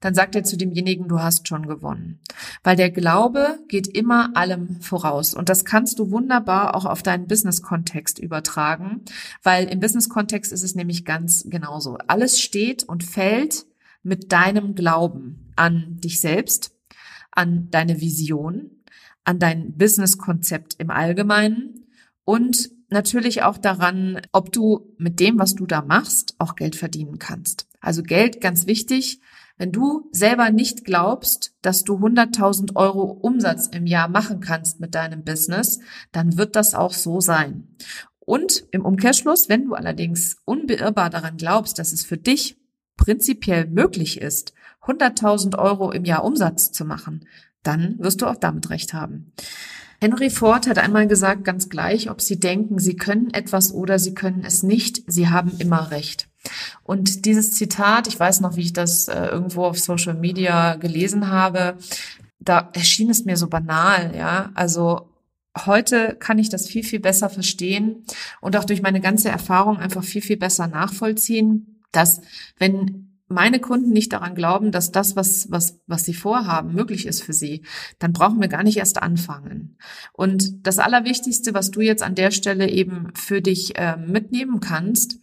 dann 0.00 0.14
sagt 0.14 0.34
er 0.34 0.44
zu 0.44 0.56
demjenigen, 0.56 1.08
du 1.08 1.20
hast 1.20 1.48
schon 1.48 1.66
gewonnen. 1.66 2.20
Weil 2.62 2.76
der 2.76 2.90
Glaube 2.90 3.58
geht 3.68 3.86
immer 3.86 4.36
allem 4.36 4.80
voraus. 4.80 5.34
Und 5.34 5.48
das 5.48 5.64
kannst 5.64 5.98
du 5.98 6.10
wunderbar 6.10 6.74
auch 6.74 6.84
auf 6.84 7.02
deinen 7.02 7.26
Business-Kontext 7.26 8.18
übertragen, 8.18 9.02
weil 9.42 9.66
im 9.66 9.80
Business-Kontext 9.80 10.52
ist 10.52 10.62
es 10.62 10.74
nämlich 10.74 11.04
ganz 11.04 11.44
genauso. 11.48 11.96
Alles 12.08 12.40
steht 12.40 12.82
und 12.84 13.04
fällt 13.04 13.64
mit 14.02 14.32
deinem 14.32 14.74
Glauben 14.74 15.52
an 15.56 15.98
dich 16.00 16.20
selbst, 16.20 16.72
an 17.30 17.68
deine 17.70 18.00
Vision, 18.00 18.79
an 19.24 19.38
dein 19.38 19.76
Business-Konzept 19.76 20.74
im 20.78 20.90
Allgemeinen 20.90 21.86
und 22.24 22.70
natürlich 22.90 23.42
auch 23.42 23.58
daran, 23.58 24.20
ob 24.32 24.52
du 24.52 24.94
mit 24.98 25.20
dem, 25.20 25.38
was 25.38 25.54
du 25.54 25.66
da 25.66 25.82
machst, 25.82 26.34
auch 26.38 26.56
Geld 26.56 26.76
verdienen 26.76 27.18
kannst. 27.18 27.68
Also 27.80 28.02
Geld, 28.02 28.40
ganz 28.40 28.66
wichtig, 28.66 29.20
wenn 29.56 29.72
du 29.72 30.08
selber 30.10 30.50
nicht 30.50 30.84
glaubst, 30.84 31.54
dass 31.60 31.84
du 31.84 31.98
100.000 31.98 32.76
Euro 32.76 33.02
Umsatz 33.02 33.66
im 33.66 33.86
Jahr 33.86 34.08
machen 34.08 34.40
kannst 34.40 34.80
mit 34.80 34.94
deinem 34.94 35.22
Business, 35.22 35.80
dann 36.12 36.38
wird 36.38 36.56
das 36.56 36.74
auch 36.74 36.92
so 36.92 37.20
sein. 37.20 37.76
Und 38.20 38.64
im 38.70 38.84
Umkehrschluss, 38.84 39.48
wenn 39.48 39.66
du 39.66 39.74
allerdings 39.74 40.38
unbeirrbar 40.44 41.10
daran 41.10 41.36
glaubst, 41.36 41.78
dass 41.78 41.92
es 41.92 42.04
für 42.04 42.16
dich 42.16 42.58
prinzipiell 42.96 43.66
möglich 43.66 44.20
ist, 44.20 44.54
100.000 44.82 45.58
Euro 45.58 45.90
im 45.90 46.04
Jahr 46.04 46.24
Umsatz 46.24 46.72
zu 46.72 46.84
machen, 46.84 47.26
dann 47.62 47.98
wirst 47.98 48.22
du 48.22 48.26
auch 48.26 48.36
damit 48.36 48.70
recht 48.70 48.92
haben. 48.94 49.32
Henry 50.00 50.30
Ford 50.30 50.66
hat 50.66 50.78
einmal 50.78 51.06
gesagt, 51.06 51.44
ganz 51.44 51.68
gleich, 51.68 52.10
ob 52.10 52.22
Sie 52.22 52.40
denken, 52.40 52.78
Sie 52.78 52.96
können 52.96 53.34
etwas 53.34 53.72
oder 53.72 53.98
Sie 53.98 54.14
können 54.14 54.44
es 54.44 54.62
nicht, 54.62 55.02
Sie 55.06 55.28
haben 55.28 55.52
immer 55.58 55.90
recht. 55.90 56.28
Und 56.82 57.26
dieses 57.26 57.52
Zitat, 57.52 58.06
ich 58.08 58.18
weiß 58.18 58.40
noch, 58.40 58.56
wie 58.56 58.62
ich 58.62 58.72
das 58.72 59.08
äh, 59.08 59.26
irgendwo 59.26 59.64
auf 59.64 59.78
Social 59.78 60.14
Media 60.14 60.76
gelesen 60.76 61.28
habe, 61.28 61.76
da 62.38 62.70
erschien 62.72 63.10
es 63.10 63.26
mir 63.26 63.36
so 63.36 63.48
banal, 63.48 64.16
ja. 64.16 64.50
Also 64.54 65.10
heute 65.66 66.16
kann 66.18 66.38
ich 66.38 66.48
das 66.48 66.66
viel, 66.66 66.82
viel 66.82 67.00
besser 67.00 67.28
verstehen 67.28 68.04
und 68.40 68.56
auch 68.56 68.64
durch 68.64 68.80
meine 68.80 69.02
ganze 69.02 69.28
Erfahrung 69.28 69.76
einfach 69.76 70.02
viel, 70.02 70.22
viel 70.22 70.38
besser 70.38 70.66
nachvollziehen, 70.66 71.82
dass 71.92 72.22
wenn 72.58 73.09
meine 73.30 73.60
Kunden 73.60 73.90
nicht 73.90 74.12
daran 74.12 74.34
glauben, 74.34 74.72
dass 74.72 74.90
das, 74.90 75.14
was, 75.14 75.50
was, 75.50 75.80
was 75.86 76.04
sie 76.04 76.14
vorhaben, 76.14 76.74
möglich 76.74 77.06
ist 77.06 77.22
für 77.22 77.32
sie, 77.32 77.64
dann 77.98 78.12
brauchen 78.12 78.40
wir 78.40 78.48
gar 78.48 78.64
nicht 78.64 78.76
erst 78.76 79.02
anfangen. 79.02 79.78
Und 80.12 80.66
das 80.66 80.78
Allerwichtigste, 80.78 81.54
was 81.54 81.70
du 81.70 81.80
jetzt 81.80 82.02
an 82.02 82.16
der 82.16 82.32
Stelle 82.32 82.68
eben 82.68 83.12
für 83.14 83.40
dich 83.40 83.76
äh, 83.78 83.96
mitnehmen 83.96 84.60
kannst, 84.60 85.18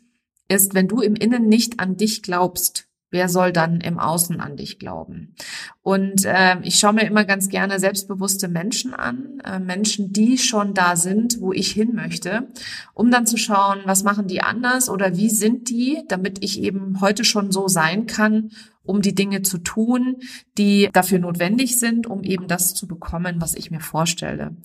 ist, 0.48 0.74
wenn 0.74 0.88
du 0.88 1.02
im 1.02 1.16
Innen 1.16 1.48
nicht 1.48 1.80
an 1.82 1.98
dich 1.98 2.24
glaubst, 2.24 2.87
wer 3.10 3.30
soll 3.30 3.52
dann 3.52 3.82
im 3.82 4.00
Außen 4.00 4.40
an 4.40 4.58
dich 4.58 4.80
glauben? 4.80 5.36
Und 5.82 6.26
äh, 6.26 6.58
ich 6.64 6.80
schaue 6.80 6.94
mir 6.94 7.06
immer 7.06 7.26
ganz 7.26 7.50
gerne 7.50 7.80
selbstbewusste 7.80 8.48
Menschen 8.48 8.94
an, 8.94 9.40
äh, 9.44 9.60
Menschen, 9.60 10.12
die 10.12 10.38
schon 10.38 10.74
da 10.74 10.96
sind, 10.96 11.40
wo 11.40 11.54
ich 11.54 11.72
hin 11.72 11.96
möchte, 11.96 12.48
um 12.94 13.12
dann 13.12 13.26
zu 13.26 13.38
schauen, 13.38 13.80
was 13.86 14.04
machen 14.04 14.28
die 14.28 14.42
anders 14.42 14.90
oder 14.90 15.16
wie 15.16 15.30
sind 15.30 15.70
die, 15.70 16.04
damit 16.08 16.44
ich 16.44 16.62
eben 16.62 17.00
heute 17.02 17.24
schon 17.24 17.52
so 17.52 17.68
sein 17.68 18.08
kann, 18.08 18.52
um 18.84 19.02
die 19.02 19.16
Dinge 19.16 19.42
zu 19.42 19.58
tun, 19.60 20.18
die 20.58 20.90
dafür 20.94 21.20
notwendig 21.20 21.78
sind, 21.80 22.08
um 22.08 22.24
eben 22.24 22.48
das 22.48 22.74
zu 22.74 22.88
bekommen, 22.88 23.40
was 23.40 23.56
ich 23.56 23.72
mir 23.72 23.82
vorstelle. 23.82 24.56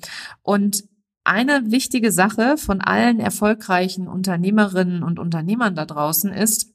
Und 0.42 0.84
eine 1.24 1.70
wichtige 1.70 2.10
Sache 2.10 2.56
von 2.56 2.80
allen 2.80 3.20
erfolgreichen 3.20 4.08
Unternehmerinnen 4.08 5.02
und 5.02 5.18
Unternehmern 5.18 5.74
da 5.74 5.84
draußen 5.84 6.32
ist, 6.32 6.72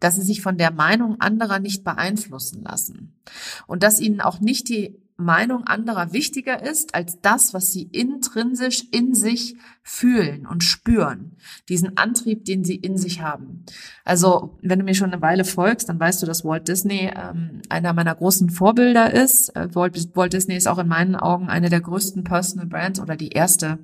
dass 0.00 0.16
sie 0.16 0.22
sich 0.22 0.42
von 0.42 0.58
der 0.58 0.72
Meinung 0.72 1.20
anderer 1.20 1.58
nicht 1.60 1.84
beeinflussen 1.84 2.62
lassen 2.62 3.20
und 3.66 3.82
dass 3.82 4.00
ihnen 4.00 4.20
auch 4.20 4.40
nicht 4.40 4.68
die 4.68 4.98
Meinung 5.20 5.64
anderer 5.64 6.12
wichtiger 6.12 6.62
ist 6.62 6.94
als 6.94 7.20
das, 7.20 7.54
was 7.54 7.70
sie 7.72 7.82
intrinsisch 7.82 8.84
in 8.90 9.14
sich 9.14 9.56
fühlen 9.82 10.46
und 10.46 10.64
spüren, 10.64 11.36
diesen 11.68 11.96
Antrieb, 11.96 12.44
den 12.44 12.64
sie 12.64 12.76
in 12.76 12.96
sich 12.96 13.20
haben. 13.20 13.64
Also 14.04 14.58
wenn 14.62 14.78
du 14.78 14.84
mir 14.84 14.94
schon 14.94 15.12
eine 15.12 15.22
Weile 15.22 15.44
folgst, 15.44 15.88
dann 15.88 16.00
weißt 16.00 16.22
du, 16.22 16.26
dass 16.26 16.44
Walt 16.44 16.68
Disney 16.68 17.10
ähm, 17.14 17.60
einer 17.68 17.92
meiner 17.92 18.14
großen 18.14 18.50
Vorbilder 18.50 19.12
ist. 19.12 19.54
Äh, 19.54 19.74
Walt, 19.74 20.16
Walt 20.16 20.32
Disney 20.32 20.56
ist 20.56 20.66
auch 20.66 20.78
in 20.78 20.88
meinen 20.88 21.16
Augen 21.16 21.48
eine 21.48 21.68
der 21.68 21.80
größten 21.80 22.24
Personal 22.24 22.66
Brands 22.66 23.00
oder 23.00 23.16
die 23.16 23.30
erste 23.30 23.78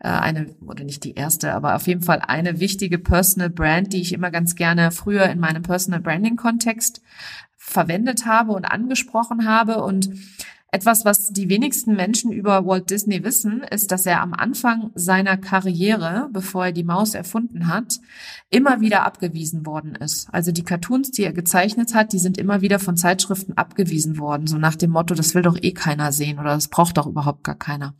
eine, 0.00 0.54
oder 0.66 0.84
nicht 0.84 1.04
die 1.04 1.14
erste, 1.14 1.52
aber 1.52 1.76
auf 1.76 1.86
jeden 1.86 2.02
Fall 2.02 2.20
eine 2.26 2.58
wichtige 2.58 2.98
Personal 2.98 3.50
Brand, 3.50 3.92
die 3.92 4.00
ich 4.00 4.12
immer 4.12 4.30
ganz 4.30 4.54
gerne 4.54 4.90
früher 4.90 5.24
in 5.24 5.40
meinem 5.40 5.62
Personal 5.62 6.00
Branding 6.00 6.36
Kontext 6.36 7.02
verwendet 7.56 8.24
habe 8.24 8.52
und 8.52 8.64
angesprochen 8.64 9.46
habe. 9.46 9.82
Und 9.82 10.10
etwas, 10.72 11.04
was 11.04 11.32
die 11.32 11.48
wenigsten 11.48 11.96
Menschen 11.96 12.30
über 12.30 12.64
Walt 12.64 12.90
Disney 12.90 13.24
wissen, 13.24 13.62
ist, 13.62 13.90
dass 13.90 14.06
er 14.06 14.20
am 14.20 14.32
Anfang 14.32 14.90
seiner 14.94 15.36
Karriere, 15.36 16.28
bevor 16.32 16.66
er 16.66 16.72
die 16.72 16.84
Maus 16.84 17.14
erfunden 17.14 17.66
hat, 17.66 17.98
immer 18.50 18.80
wieder 18.80 19.04
abgewiesen 19.04 19.66
worden 19.66 19.96
ist. 19.96 20.28
Also 20.32 20.52
die 20.52 20.62
Cartoons, 20.62 21.10
die 21.10 21.24
er 21.24 21.32
gezeichnet 21.32 21.94
hat, 21.94 22.12
die 22.12 22.18
sind 22.18 22.38
immer 22.38 22.60
wieder 22.60 22.78
von 22.78 22.96
Zeitschriften 22.96 23.56
abgewiesen 23.56 24.18
worden, 24.18 24.46
so 24.46 24.58
nach 24.58 24.76
dem 24.76 24.90
Motto, 24.90 25.14
das 25.14 25.34
will 25.34 25.42
doch 25.42 25.58
eh 25.60 25.72
keiner 25.72 26.12
sehen 26.12 26.38
oder 26.38 26.54
das 26.54 26.68
braucht 26.68 26.98
doch 26.98 27.06
überhaupt 27.06 27.42
gar 27.42 27.56
keiner. 27.56 27.94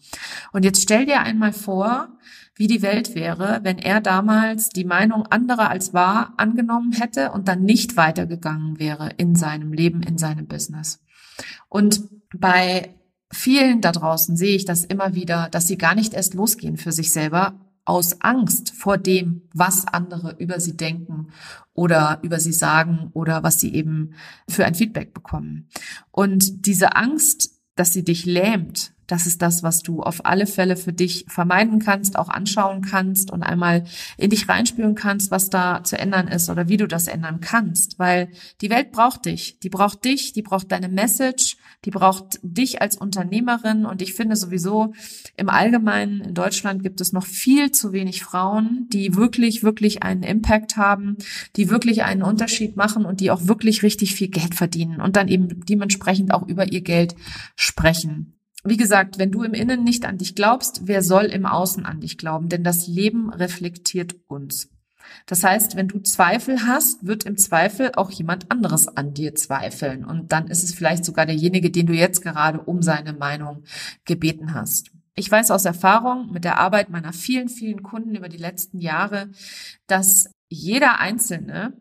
Und 0.52 0.64
jetzt 0.64 0.82
stell 0.82 1.06
dir 1.06 1.20
einmal 1.20 1.52
vor, 1.52 2.08
wie 2.54 2.66
die 2.66 2.82
Welt 2.82 3.14
wäre, 3.14 3.60
wenn 3.62 3.78
er 3.78 4.00
damals 4.00 4.68
die 4.68 4.84
Meinung 4.84 5.26
anderer 5.26 5.70
als 5.70 5.94
wahr 5.94 6.34
angenommen 6.36 6.92
hätte 6.92 7.32
und 7.32 7.48
dann 7.48 7.62
nicht 7.62 7.96
weitergegangen 7.96 8.78
wäre 8.78 9.10
in 9.16 9.34
seinem 9.34 9.72
Leben, 9.72 10.02
in 10.02 10.18
seinem 10.18 10.46
Business. 10.46 11.00
Und 11.68 12.08
bei 12.34 12.94
vielen 13.32 13.80
da 13.80 13.92
draußen 13.92 14.36
sehe 14.36 14.56
ich 14.56 14.64
das 14.64 14.84
immer 14.84 15.14
wieder, 15.14 15.48
dass 15.50 15.66
sie 15.66 15.78
gar 15.78 15.94
nicht 15.94 16.14
erst 16.14 16.34
losgehen 16.34 16.76
für 16.76 16.92
sich 16.92 17.12
selber 17.12 17.54
aus 17.84 18.20
Angst 18.20 18.72
vor 18.72 18.98
dem, 18.98 19.42
was 19.54 19.86
andere 19.86 20.36
über 20.38 20.60
sie 20.60 20.76
denken 20.76 21.28
oder 21.74 22.18
über 22.22 22.38
sie 22.38 22.52
sagen 22.52 23.10
oder 23.14 23.42
was 23.42 23.58
sie 23.58 23.74
eben 23.74 24.14
für 24.48 24.64
ein 24.64 24.74
Feedback 24.74 25.14
bekommen. 25.14 25.68
Und 26.10 26.66
diese 26.66 26.94
Angst, 26.94 27.60
dass 27.74 27.92
sie 27.92 28.04
dich 28.04 28.26
lähmt, 28.26 28.92
das 29.10 29.26
ist 29.26 29.42
das, 29.42 29.62
was 29.62 29.82
du 29.82 30.02
auf 30.02 30.24
alle 30.24 30.46
Fälle 30.46 30.76
für 30.76 30.92
dich 30.92 31.24
vermeiden 31.28 31.80
kannst, 31.80 32.16
auch 32.16 32.28
anschauen 32.28 32.82
kannst 32.82 33.30
und 33.30 33.42
einmal 33.42 33.84
in 34.16 34.30
dich 34.30 34.48
reinspüren 34.48 34.94
kannst, 34.94 35.30
was 35.30 35.50
da 35.50 35.82
zu 35.82 35.98
ändern 35.98 36.28
ist 36.28 36.48
oder 36.48 36.68
wie 36.68 36.76
du 36.76 36.86
das 36.86 37.08
ändern 37.08 37.40
kannst. 37.40 37.98
Weil 37.98 38.28
die 38.60 38.70
Welt 38.70 38.92
braucht 38.92 39.26
dich. 39.26 39.58
Die 39.60 39.68
braucht 39.68 40.04
dich, 40.04 40.32
die 40.32 40.42
braucht 40.42 40.70
deine 40.70 40.88
Message, 40.88 41.56
die 41.84 41.90
braucht 41.90 42.38
dich 42.42 42.80
als 42.80 42.96
Unternehmerin. 42.96 43.84
Und 43.84 44.00
ich 44.00 44.14
finde 44.14 44.36
sowieso 44.36 44.92
im 45.36 45.48
Allgemeinen 45.48 46.20
in 46.20 46.34
Deutschland 46.34 46.82
gibt 46.82 47.00
es 47.00 47.12
noch 47.12 47.26
viel 47.26 47.72
zu 47.72 47.92
wenig 47.92 48.22
Frauen, 48.22 48.86
die 48.92 49.16
wirklich, 49.16 49.62
wirklich 49.62 50.02
einen 50.02 50.22
Impact 50.22 50.76
haben, 50.76 51.16
die 51.56 51.70
wirklich 51.70 52.04
einen 52.04 52.22
Unterschied 52.22 52.76
machen 52.76 53.04
und 53.04 53.20
die 53.20 53.30
auch 53.30 53.48
wirklich 53.48 53.82
richtig 53.82 54.14
viel 54.14 54.28
Geld 54.28 54.54
verdienen 54.54 55.00
und 55.00 55.16
dann 55.16 55.28
eben 55.28 55.64
dementsprechend 55.64 56.32
auch 56.32 56.46
über 56.46 56.70
ihr 56.70 56.82
Geld 56.82 57.16
sprechen 57.56 58.36
wie 58.64 58.76
gesagt, 58.76 59.18
wenn 59.18 59.30
du 59.30 59.42
im 59.42 59.54
Innen 59.54 59.84
nicht 59.84 60.04
an 60.04 60.18
dich 60.18 60.34
glaubst, 60.34 60.86
wer 60.86 61.02
soll 61.02 61.26
im 61.26 61.46
Außen 61.46 61.86
an 61.86 62.00
dich 62.00 62.18
glauben? 62.18 62.48
Denn 62.48 62.64
das 62.64 62.86
Leben 62.86 63.32
reflektiert 63.32 64.16
uns. 64.26 64.68
Das 65.26 65.42
heißt, 65.42 65.76
wenn 65.76 65.88
du 65.88 66.00
Zweifel 66.00 66.66
hast, 66.66 67.06
wird 67.06 67.24
im 67.24 67.36
Zweifel 67.36 67.92
auch 67.96 68.10
jemand 68.10 68.50
anderes 68.50 68.88
an 68.88 69.14
dir 69.14 69.34
zweifeln. 69.34 70.04
Und 70.04 70.32
dann 70.32 70.48
ist 70.48 70.62
es 70.62 70.74
vielleicht 70.74 71.04
sogar 71.04 71.26
derjenige, 71.26 71.70
den 71.70 71.86
du 71.86 71.92
jetzt 71.92 72.22
gerade 72.22 72.60
um 72.60 72.82
seine 72.82 73.12
Meinung 73.12 73.64
gebeten 74.04 74.54
hast. 74.54 74.90
Ich 75.16 75.30
weiß 75.30 75.50
aus 75.50 75.64
Erfahrung 75.64 76.32
mit 76.32 76.44
der 76.44 76.58
Arbeit 76.58 76.88
meiner 76.88 77.12
vielen, 77.12 77.48
vielen 77.48 77.82
Kunden 77.82 78.14
über 78.14 78.28
die 78.28 78.36
letzten 78.36 78.78
Jahre, 78.78 79.30
dass 79.86 80.30
jeder 80.48 81.00
Einzelne 81.00 81.72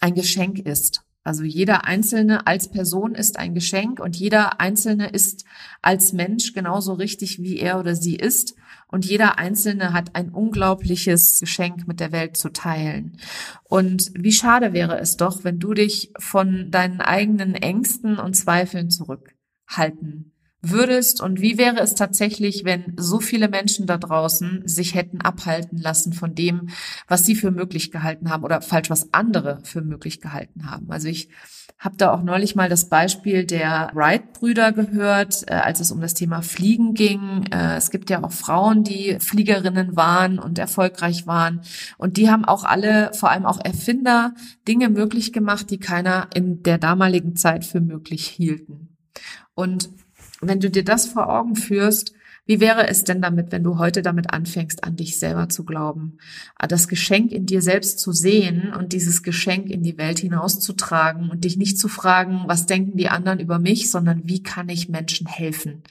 ein 0.00 0.14
Geschenk 0.14 0.58
ist. 0.60 1.02
Also 1.28 1.44
jeder 1.44 1.84
Einzelne 1.84 2.46
als 2.46 2.70
Person 2.70 3.14
ist 3.14 3.38
ein 3.38 3.52
Geschenk 3.52 4.00
und 4.00 4.16
jeder 4.16 4.62
Einzelne 4.62 5.10
ist 5.10 5.44
als 5.82 6.14
Mensch 6.14 6.54
genauso 6.54 6.94
richtig, 6.94 7.42
wie 7.42 7.58
er 7.58 7.78
oder 7.78 7.94
sie 7.94 8.16
ist. 8.16 8.54
Und 8.86 9.04
jeder 9.04 9.38
Einzelne 9.38 9.92
hat 9.92 10.16
ein 10.16 10.30
unglaubliches 10.30 11.38
Geschenk 11.38 11.86
mit 11.86 12.00
der 12.00 12.12
Welt 12.12 12.38
zu 12.38 12.48
teilen. 12.48 13.18
Und 13.64 14.10
wie 14.14 14.32
schade 14.32 14.72
wäre 14.72 14.98
es 15.00 15.18
doch, 15.18 15.44
wenn 15.44 15.58
du 15.58 15.74
dich 15.74 16.14
von 16.18 16.70
deinen 16.70 17.02
eigenen 17.02 17.54
Ängsten 17.54 18.18
und 18.18 18.32
Zweifeln 18.32 18.88
zurückhalten 18.88 20.32
würdest 20.60 21.20
und 21.20 21.40
wie 21.40 21.56
wäre 21.56 21.78
es 21.78 21.94
tatsächlich, 21.94 22.64
wenn 22.64 22.94
so 22.96 23.20
viele 23.20 23.48
Menschen 23.48 23.86
da 23.86 23.96
draußen 23.96 24.66
sich 24.66 24.94
hätten 24.94 25.20
abhalten 25.20 25.78
lassen 25.78 26.12
von 26.12 26.34
dem, 26.34 26.68
was 27.06 27.24
sie 27.24 27.36
für 27.36 27.50
möglich 27.50 27.90
gehalten 27.92 28.30
haben 28.30 28.42
oder 28.42 28.60
falsch, 28.60 28.90
was 28.90 29.12
andere 29.12 29.60
für 29.62 29.82
möglich 29.82 30.20
gehalten 30.20 30.70
haben. 30.70 30.90
Also 30.90 31.08
ich 31.08 31.28
habe 31.78 31.96
da 31.96 32.12
auch 32.12 32.22
neulich 32.24 32.56
mal 32.56 32.68
das 32.68 32.88
Beispiel 32.88 33.44
der 33.44 33.90
Wright-Brüder 33.94 34.72
gehört, 34.72 35.44
äh, 35.46 35.54
als 35.54 35.78
es 35.78 35.92
um 35.92 36.00
das 36.00 36.14
Thema 36.14 36.42
Fliegen 36.42 36.94
ging. 36.94 37.44
Äh, 37.52 37.76
es 37.76 37.90
gibt 37.90 38.10
ja 38.10 38.24
auch 38.24 38.32
Frauen, 38.32 38.82
die 38.82 39.16
Fliegerinnen 39.20 39.94
waren 39.94 40.40
und 40.40 40.58
erfolgreich 40.58 41.28
waren. 41.28 41.60
Und 41.96 42.16
die 42.16 42.30
haben 42.30 42.44
auch 42.44 42.64
alle, 42.64 43.12
vor 43.14 43.30
allem 43.30 43.46
auch 43.46 43.64
Erfinder, 43.64 44.34
Dinge 44.66 44.88
möglich 44.88 45.32
gemacht, 45.32 45.70
die 45.70 45.78
keiner 45.78 46.28
in 46.34 46.64
der 46.64 46.78
damaligen 46.78 47.36
Zeit 47.36 47.64
für 47.64 47.80
möglich 47.80 48.26
hielten. 48.26 48.96
Und 49.54 49.88
wenn 50.40 50.60
du 50.60 50.70
dir 50.70 50.84
das 50.84 51.06
vor 51.06 51.28
Augen 51.28 51.56
führst, 51.56 52.12
wie 52.48 52.60
wäre 52.60 52.88
es 52.88 53.04
denn 53.04 53.20
damit, 53.20 53.52
wenn 53.52 53.62
du 53.62 53.76
heute 53.76 54.00
damit 54.00 54.32
anfängst, 54.32 54.82
an 54.82 54.96
dich 54.96 55.18
selber 55.18 55.50
zu 55.50 55.66
glauben, 55.66 56.16
das 56.66 56.88
Geschenk 56.88 57.30
in 57.30 57.44
dir 57.44 57.60
selbst 57.60 58.00
zu 58.00 58.12
sehen 58.12 58.72
und 58.72 58.94
dieses 58.94 59.22
Geschenk 59.22 59.68
in 59.68 59.82
die 59.82 59.98
Welt 59.98 60.20
hinauszutragen 60.20 61.28
und 61.28 61.44
dich 61.44 61.58
nicht 61.58 61.78
zu 61.78 61.88
fragen, 61.88 62.44
was 62.46 62.64
denken 62.64 62.96
die 62.96 63.10
anderen 63.10 63.38
über 63.38 63.58
mich, 63.58 63.90
sondern 63.90 64.22
wie 64.24 64.42
kann 64.42 64.70
ich 64.70 64.88
Menschen 64.88 65.26
helfen? 65.26 65.82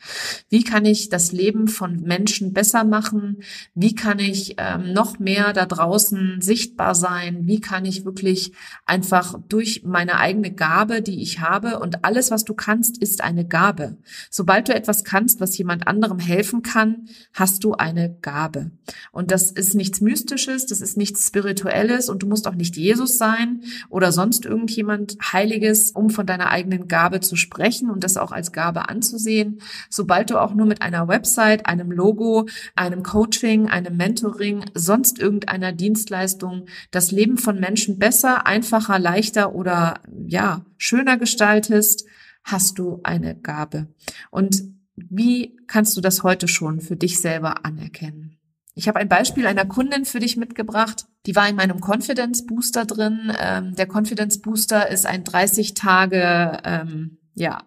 Wie 0.50 0.64
kann 0.64 0.86
ich 0.86 1.10
das 1.10 1.32
Leben 1.32 1.68
von 1.68 2.02
Menschen 2.02 2.54
besser 2.54 2.84
machen? 2.84 3.38
Wie 3.76 3.94
kann 3.94 4.18
ich 4.18 4.56
ähm, 4.58 4.94
noch 4.94 5.20
mehr 5.20 5.54
da 5.54 5.68
draußen 5.68 6.42
sichtbar 6.42 6.96
sein? 6.96 7.46
Wie 7.46 7.62
kann 7.62 7.86
ich 7.86 8.04
wirklich 8.04 8.54
einfach 8.88 9.36
durch 9.48 9.84
meine 9.84 10.18
eigene 10.18 10.52
Gabe, 10.52 11.04
die 11.04 11.22
ich 11.22 11.40
habe 11.40 11.78
und 11.78 12.04
alles, 12.04 12.32
was 12.32 12.46
du 12.46 12.56
kannst, 12.56 12.98
ist 12.98 13.24
eine 13.24 13.46
Gabe. 13.46 13.98
Sobald 14.32 14.70
du 14.70 14.74
etwas 14.74 15.04
kannst, 15.04 15.40
was 15.40 15.56
jemand 15.56 15.88
anderem 15.88 16.18
helfen 16.18 16.47
helfen 16.48 16.62
kann, 16.62 17.08
hast 17.34 17.64
du 17.64 17.74
eine 17.74 18.16
Gabe. 18.22 18.72
Und 19.12 19.32
das 19.32 19.52
ist 19.52 19.76
nichts 19.76 20.00
Mystisches, 20.00 20.66
das 20.66 20.80
ist 20.80 20.96
nichts 20.96 21.28
Spirituelles 21.28 22.08
und 22.10 22.24
du 22.24 22.28
musst 22.28 22.48
auch 22.48 22.56
nicht 22.56 22.78
Jesus 22.78 23.18
sein 23.18 23.64
oder 23.90 24.12
sonst 24.12 24.46
irgendjemand 24.46 25.18
Heiliges, 25.34 25.92
um 25.92 26.10
von 26.10 26.26
deiner 26.26 26.50
eigenen 26.50 26.88
Gabe 26.88 27.20
zu 27.20 27.36
sprechen 27.36 27.90
und 27.90 28.04
das 28.04 28.16
auch 28.16 28.32
als 28.32 28.54
Gabe 28.54 28.88
anzusehen. 28.88 29.60
Sobald 29.90 30.30
du 30.30 30.42
auch 30.42 30.54
nur 30.54 30.66
mit 30.66 30.82
einer 30.82 31.08
Website, 31.10 31.66
einem 31.66 31.92
Logo, 31.92 32.48
einem 32.76 33.04
Coaching, 33.04 33.68
einem 33.68 33.98
Mentoring, 33.98 34.64
sonst 34.74 35.20
irgendeiner 35.20 35.74
Dienstleistung 35.74 36.68
das 36.92 37.12
Leben 37.12 37.38
von 37.38 37.60
Menschen 37.60 38.00
besser, 38.00 38.48
einfacher, 38.48 39.00
leichter 39.00 39.54
oder 39.54 40.00
ja, 40.26 40.66
schöner 40.78 41.18
gestaltest, 41.18 42.06
hast 42.44 42.80
du 42.80 43.02
eine 43.04 43.36
Gabe. 43.36 43.88
Und 44.32 44.77
wie 44.98 45.56
kannst 45.68 45.96
du 45.96 46.02
das 46.02 46.24
heute 46.24 46.48
schon 46.48 46.82
für 46.82 46.96
dich 46.96 47.20
selber 47.20 47.66
anerkennen? 47.66 48.40
Ich 48.74 48.88
habe 48.88 49.00
ein 49.00 49.10
Beispiel 49.10 49.48
einer 49.48 49.66
Kundin 49.66 50.06
für 50.06 50.20
dich 50.20 50.38
mitgebracht. 50.38 51.06
Die 51.26 51.36
war 51.36 51.48
in 51.50 51.56
meinem 51.56 51.80
Confidence 51.82 52.46
Booster 52.46 52.86
drin. 52.86 53.32
Ähm, 53.40 53.76
der 53.76 53.88
Confidence 53.88 54.42
Booster 54.42 54.90
ist 54.90 55.06
ein 55.06 55.24
30 55.24 55.74
Tage 55.74 56.60
ähm, 56.64 57.18
ja, 57.38 57.60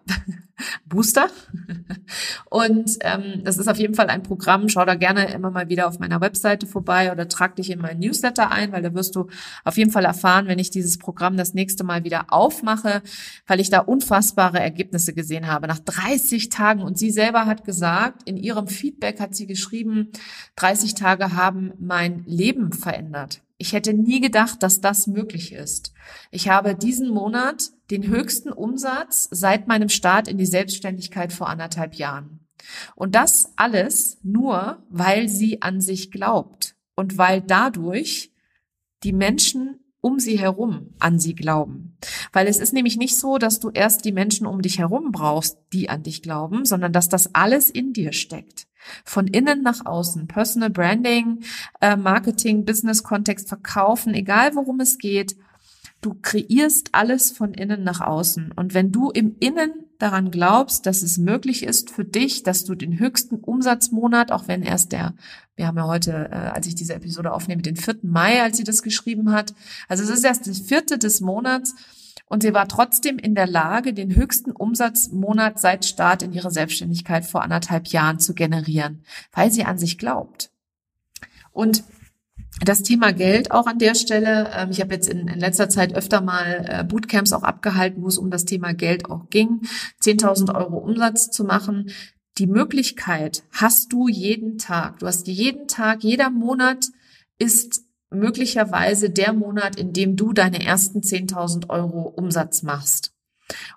Booster. 0.85 1.29
Und 2.49 2.97
ähm, 3.01 3.41
das 3.43 3.57
ist 3.57 3.69
auf 3.69 3.77
jeden 3.77 3.95
Fall 3.95 4.07
ein 4.07 4.21
Programm. 4.21 4.67
Schau 4.67 4.83
da 4.85 4.95
gerne 4.95 5.31
immer 5.33 5.49
mal 5.49 5.69
wieder 5.69 5.87
auf 5.87 5.97
meiner 5.99 6.19
Webseite 6.19 6.67
vorbei 6.67 7.11
oder 7.11 7.27
trag 7.29 7.55
dich 7.55 7.71
in 7.71 7.79
meinen 7.79 7.99
Newsletter 8.01 8.51
ein, 8.51 8.73
weil 8.73 8.81
da 8.81 8.93
wirst 8.93 9.15
du 9.15 9.27
auf 9.63 9.77
jeden 9.77 9.91
Fall 9.91 10.03
erfahren, 10.03 10.47
wenn 10.47 10.59
ich 10.59 10.69
dieses 10.69 10.97
Programm 10.97 11.37
das 11.37 11.53
nächste 11.53 11.85
Mal 11.85 12.03
wieder 12.03 12.25
aufmache, 12.33 13.01
weil 13.47 13.61
ich 13.61 13.69
da 13.69 13.79
unfassbare 13.79 14.59
Ergebnisse 14.59 15.13
gesehen 15.13 15.47
habe. 15.47 15.67
Nach 15.67 15.79
30 15.79 16.49
Tagen. 16.49 16.81
Und 16.81 16.97
sie 16.97 17.11
selber 17.11 17.45
hat 17.45 17.63
gesagt, 17.63 18.23
in 18.25 18.35
ihrem 18.35 18.67
Feedback 18.67 19.21
hat 19.21 19.35
sie 19.35 19.47
geschrieben, 19.47 20.11
30 20.57 20.95
Tage 20.95 21.33
haben 21.33 21.71
mein 21.79 22.23
Leben 22.25 22.73
verändert. 22.73 23.41
Ich 23.57 23.73
hätte 23.73 23.93
nie 23.93 24.19
gedacht, 24.19 24.63
dass 24.63 24.81
das 24.81 25.07
möglich 25.07 25.53
ist. 25.53 25.93
Ich 26.31 26.49
habe 26.49 26.75
diesen 26.75 27.09
Monat 27.09 27.71
den 27.89 28.07
höchsten 28.07 28.51
Umsatz 28.51 29.27
seit 29.31 29.67
meinem 29.67 29.89
Start 29.89 30.27
in 30.27 30.37
die 30.37 30.45
Selbstständigkeit 30.45 31.33
vor 31.33 31.49
anderthalb 31.49 31.95
Jahren. 31.95 32.47
Und 32.95 33.15
das 33.15 33.53
alles 33.55 34.19
nur, 34.23 34.83
weil 34.89 35.27
sie 35.27 35.61
an 35.61 35.81
sich 35.81 36.11
glaubt 36.11 36.75
und 36.95 37.17
weil 37.17 37.41
dadurch 37.41 38.31
die 39.03 39.13
Menschen 39.13 39.79
um 40.01 40.19
sie 40.19 40.39
herum 40.39 40.93
an 40.99 41.19
sie 41.19 41.35
glauben. 41.35 41.95
Weil 42.33 42.47
es 42.47 42.57
ist 42.57 42.73
nämlich 42.73 42.97
nicht 42.97 43.17
so, 43.17 43.37
dass 43.37 43.59
du 43.59 43.69
erst 43.69 44.03
die 44.03 44.11
Menschen 44.11 44.47
um 44.47 44.61
dich 44.63 44.79
herum 44.79 45.11
brauchst, 45.11 45.57
die 45.71 45.89
an 45.89 46.01
dich 46.01 46.23
glauben, 46.23 46.65
sondern 46.65 46.91
dass 46.91 47.07
das 47.07 47.35
alles 47.35 47.69
in 47.69 47.93
dir 47.93 48.11
steckt. 48.11 48.67
Von 49.05 49.27
innen 49.27 49.61
nach 49.61 49.85
außen. 49.85 50.27
Personal 50.27 50.71
Branding, 50.71 51.43
äh, 51.81 51.95
Marketing, 51.95 52.65
Business-Kontext, 52.65 53.47
Verkaufen, 53.47 54.15
egal 54.15 54.55
worum 54.55 54.79
es 54.79 54.97
geht. 54.97 55.35
Du 56.01 56.15
kreierst 56.19 56.89
alles 56.93 57.31
von 57.31 57.53
innen 57.53 57.83
nach 57.83 58.01
außen. 58.01 58.51
Und 58.53 58.73
wenn 58.73 58.91
du 58.91 59.11
im 59.11 59.35
Innen 59.39 59.71
daran 59.99 60.31
glaubst, 60.31 60.87
dass 60.87 61.03
es 61.03 61.19
möglich 61.19 61.63
ist 61.63 61.91
für 61.91 62.03
dich, 62.03 62.41
dass 62.41 62.65
du 62.65 62.73
den 62.73 62.97
höchsten 62.97 63.35
Umsatzmonat, 63.35 64.31
auch 64.31 64.47
wenn 64.47 64.63
erst 64.63 64.93
der, 64.93 65.13
wir 65.55 65.67
haben 65.67 65.77
ja 65.77 65.85
heute, 65.85 66.29
äh, 66.31 66.35
als 66.35 66.65
ich 66.65 66.73
diese 66.73 66.95
Episode 66.95 67.31
aufnehme, 67.31 67.61
den 67.61 67.75
4. 67.75 67.99
Mai, 68.01 68.41
als 68.41 68.57
sie 68.57 68.63
das 68.63 68.81
geschrieben 68.81 69.31
hat. 69.31 69.53
Also 69.87 70.03
es 70.03 70.09
ist 70.09 70.23
erst 70.23 70.47
das 70.47 70.59
vierte 70.59 70.97
des 70.97 71.21
Monats. 71.21 71.75
Und 72.25 72.41
sie 72.41 72.53
war 72.53 72.67
trotzdem 72.67 73.19
in 73.19 73.35
der 73.35 73.45
Lage, 73.45 73.93
den 73.93 74.15
höchsten 74.15 74.51
Umsatzmonat 74.51 75.59
seit 75.59 75.85
Start 75.85 76.23
in 76.23 76.33
ihrer 76.33 76.49
Selbstständigkeit 76.49 77.25
vor 77.25 77.43
anderthalb 77.43 77.87
Jahren 77.87 78.19
zu 78.19 78.33
generieren, 78.33 79.03
weil 79.33 79.51
sie 79.51 79.65
an 79.65 79.77
sich 79.77 79.97
glaubt. 79.97 80.49
Und 81.51 81.83
das 82.63 82.83
Thema 82.83 83.11
Geld 83.11 83.51
auch 83.51 83.67
an 83.67 83.79
der 83.79 83.95
Stelle. 83.95 84.49
Ähm, 84.55 84.69
ich 84.71 84.81
habe 84.81 84.93
jetzt 84.93 85.09
in, 85.09 85.27
in, 85.27 85.39
letzter 85.39 85.69
Zeit 85.69 85.95
öfter 85.95 86.21
mal 86.21 86.65
äh, 86.67 86.83
Bootcamps 86.83 87.33
auch 87.33 87.43
abgehalten, 87.43 88.01
wo 88.03 88.07
es 88.07 88.17
um 88.17 88.29
das 88.29 88.45
Thema 88.45 88.73
Geld 88.73 89.09
auch 89.09 89.29
ging. 89.29 89.61
10.000 90.01 90.55
Euro 90.55 90.77
Umsatz 90.77 91.31
zu 91.31 91.43
machen. 91.43 91.91
Die 92.37 92.47
Möglichkeit 92.47 93.43
hast 93.51 93.91
du 93.91 94.07
jeden 94.07 94.57
Tag. 94.57 94.99
Du 94.99 95.07
hast 95.07 95.27
jeden 95.27 95.67
Tag, 95.67 96.03
jeder 96.03 96.29
Monat 96.29 96.87
ist 97.37 97.83
möglicherweise 98.09 99.09
der 99.09 99.33
Monat, 99.33 99.77
in 99.77 99.93
dem 99.93 100.15
du 100.15 100.33
deine 100.33 100.63
ersten 100.63 100.99
10.000 100.99 101.69
Euro 101.69 102.01
Umsatz 102.01 102.61
machst. 102.61 103.10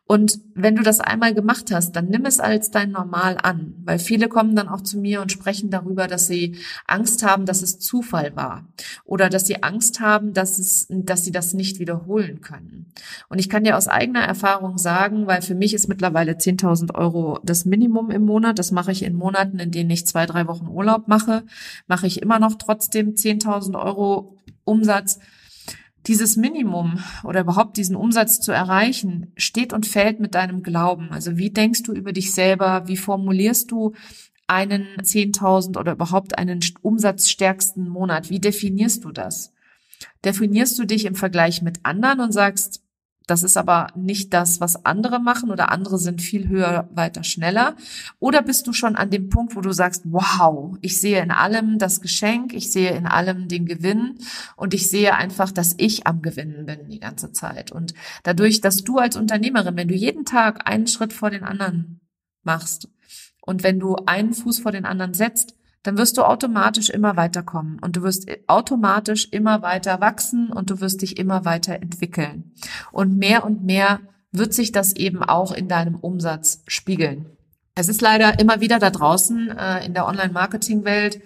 Und 0.06 0.38
wenn 0.54 0.76
du 0.76 0.82
das 0.82 1.00
einmal 1.00 1.34
gemacht 1.34 1.72
hast, 1.72 1.92
dann 1.92 2.06
nimm 2.06 2.26
es 2.26 2.38
als 2.38 2.70
dein 2.70 2.90
Normal 2.90 3.38
an, 3.42 3.74
weil 3.84 3.98
viele 3.98 4.28
kommen 4.28 4.54
dann 4.54 4.68
auch 4.68 4.82
zu 4.82 4.98
mir 4.98 5.22
und 5.22 5.32
sprechen 5.32 5.70
darüber, 5.70 6.06
dass 6.06 6.26
sie 6.26 6.56
Angst 6.86 7.24
haben, 7.24 7.46
dass 7.46 7.62
es 7.62 7.78
Zufall 7.78 8.36
war 8.36 8.68
oder 9.04 9.28
dass 9.28 9.46
sie 9.46 9.62
Angst 9.62 10.00
haben, 10.00 10.34
dass 10.34 10.58
es, 10.58 10.86
dass 10.90 11.24
sie 11.24 11.32
das 11.32 11.54
nicht 11.54 11.78
wiederholen 11.78 12.40
können. 12.40 12.92
Und 13.28 13.38
ich 13.38 13.48
kann 13.48 13.64
dir 13.64 13.76
aus 13.76 13.88
eigener 13.88 14.20
Erfahrung 14.20 14.78
sagen, 14.78 15.26
weil 15.26 15.42
für 15.42 15.54
mich 15.54 15.74
ist 15.74 15.88
mittlerweile 15.88 16.32
10.000 16.32 16.94
Euro 16.94 17.40
das 17.42 17.64
Minimum 17.64 18.10
im 18.10 18.24
Monat. 18.24 18.58
Das 18.58 18.72
mache 18.72 18.92
ich 18.92 19.02
in 19.02 19.14
Monaten, 19.14 19.58
in 19.58 19.70
denen 19.70 19.90
ich 19.90 20.06
zwei, 20.06 20.26
drei 20.26 20.46
Wochen 20.46 20.68
Urlaub 20.68 21.08
mache, 21.08 21.44
mache 21.86 22.06
ich 22.06 22.20
immer 22.20 22.38
noch 22.38 22.54
trotzdem 22.56 23.14
10.000 23.14 23.80
Euro 23.80 24.36
Umsatz 24.64 25.18
dieses 26.06 26.36
Minimum 26.36 27.00
oder 27.22 27.40
überhaupt 27.40 27.76
diesen 27.76 27.96
Umsatz 27.96 28.40
zu 28.40 28.52
erreichen, 28.52 29.32
steht 29.36 29.72
und 29.72 29.86
fällt 29.86 30.20
mit 30.20 30.34
deinem 30.34 30.62
Glauben. 30.62 31.10
Also 31.10 31.36
wie 31.36 31.50
denkst 31.50 31.82
du 31.82 31.92
über 31.92 32.12
dich 32.12 32.32
selber? 32.32 32.86
Wie 32.86 32.96
formulierst 32.96 33.70
du 33.70 33.94
einen 34.46 34.86
10.000 34.98 35.78
oder 35.78 35.92
überhaupt 35.92 36.38
einen 36.38 36.60
umsatzstärksten 36.82 37.88
Monat? 37.88 38.30
Wie 38.30 38.40
definierst 38.40 39.04
du 39.04 39.12
das? 39.12 39.52
Definierst 40.24 40.78
du 40.78 40.84
dich 40.84 41.06
im 41.06 41.14
Vergleich 41.14 41.62
mit 41.62 41.80
anderen 41.84 42.20
und 42.20 42.32
sagst, 42.32 42.83
das 43.26 43.42
ist 43.42 43.56
aber 43.56 43.86
nicht 43.94 44.34
das, 44.34 44.60
was 44.60 44.84
andere 44.84 45.18
machen 45.18 45.50
oder 45.50 45.70
andere 45.70 45.98
sind 45.98 46.20
viel 46.20 46.48
höher, 46.48 46.88
weiter, 46.92 47.24
schneller. 47.24 47.74
Oder 48.18 48.42
bist 48.42 48.66
du 48.66 48.74
schon 48.74 48.96
an 48.96 49.08
dem 49.08 49.30
Punkt, 49.30 49.56
wo 49.56 49.62
du 49.62 49.72
sagst, 49.72 50.02
wow, 50.04 50.76
ich 50.82 51.00
sehe 51.00 51.22
in 51.22 51.30
allem 51.30 51.78
das 51.78 52.02
Geschenk, 52.02 52.52
ich 52.52 52.70
sehe 52.70 52.90
in 52.90 53.06
allem 53.06 53.48
den 53.48 53.64
Gewinn 53.64 54.18
und 54.56 54.74
ich 54.74 54.90
sehe 54.90 55.14
einfach, 55.14 55.50
dass 55.50 55.74
ich 55.78 56.06
am 56.06 56.20
Gewinnen 56.20 56.66
bin 56.66 56.88
die 56.90 57.00
ganze 57.00 57.32
Zeit. 57.32 57.72
Und 57.72 57.94
dadurch, 58.24 58.60
dass 58.60 58.84
du 58.84 58.98
als 58.98 59.16
Unternehmerin, 59.16 59.76
wenn 59.76 59.88
du 59.88 59.94
jeden 59.94 60.26
Tag 60.26 60.68
einen 60.68 60.86
Schritt 60.86 61.14
vor 61.14 61.30
den 61.30 61.44
anderen 61.44 62.00
machst 62.42 62.88
und 63.40 63.62
wenn 63.62 63.80
du 63.80 63.96
einen 64.04 64.34
Fuß 64.34 64.58
vor 64.58 64.72
den 64.72 64.84
anderen 64.84 65.14
setzt, 65.14 65.56
dann 65.84 65.96
wirst 65.98 66.16
du 66.16 66.22
automatisch 66.22 66.90
immer 66.90 67.16
weiterkommen 67.16 67.78
und 67.78 67.96
du 67.96 68.02
wirst 68.02 68.26
automatisch 68.48 69.28
immer 69.30 69.62
weiter 69.62 70.00
wachsen 70.00 70.50
und 70.50 70.70
du 70.70 70.80
wirst 70.80 71.02
dich 71.02 71.18
immer 71.18 71.44
weiter 71.44 71.74
entwickeln. 71.74 72.52
Und 72.90 73.16
mehr 73.16 73.44
und 73.44 73.62
mehr 73.62 74.00
wird 74.32 74.52
sich 74.52 74.72
das 74.72 74.96
eben 74.96 75.22
auch 75.22 75.52
in 75.52 75.68
deinem 75.68 75.94
Umsatz 75.94 76.64
spiegeln. 76.66 77.26
Es 77.76 77.88
ist 77.88 78.00
leider 78.00 78.40
immer 78.40 78.60
wieder 78.60 78.78
da 78.78 78.90
draußen 78.90 79.50
äh, 79.50 79.84
in 79.84 79.94
der 79.94 80.06
Online-Marketing-Welt 80.06 81.20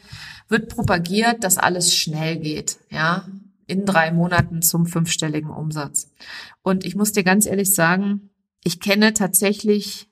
wird 0.49 0.69
propagiert, 0.71 1.45
dass 1.45 1.59
alles 1.59 1.95
schnell 1.95 2.39
geht, 2.39 2.79
ja, 2.91 3.29
in 3.67 3.85
drei 3.85 4.11
Monaten 4.11 4.63
zum 4.63 4.87
fünfstelligen 4.87 5.51
Umsatz. 5.51 6.11
Und 6.63 6.85
ich 6.85 6.97
muss 6.97 7.13
dir 7.13 7.23
ganz 7.23 7.47
ehrlich 7.47 7.75
sagen, 7.75 8.31
ich 8.65 8.81
kenne 8.81 9.13
tatsächlich 9.13 10.08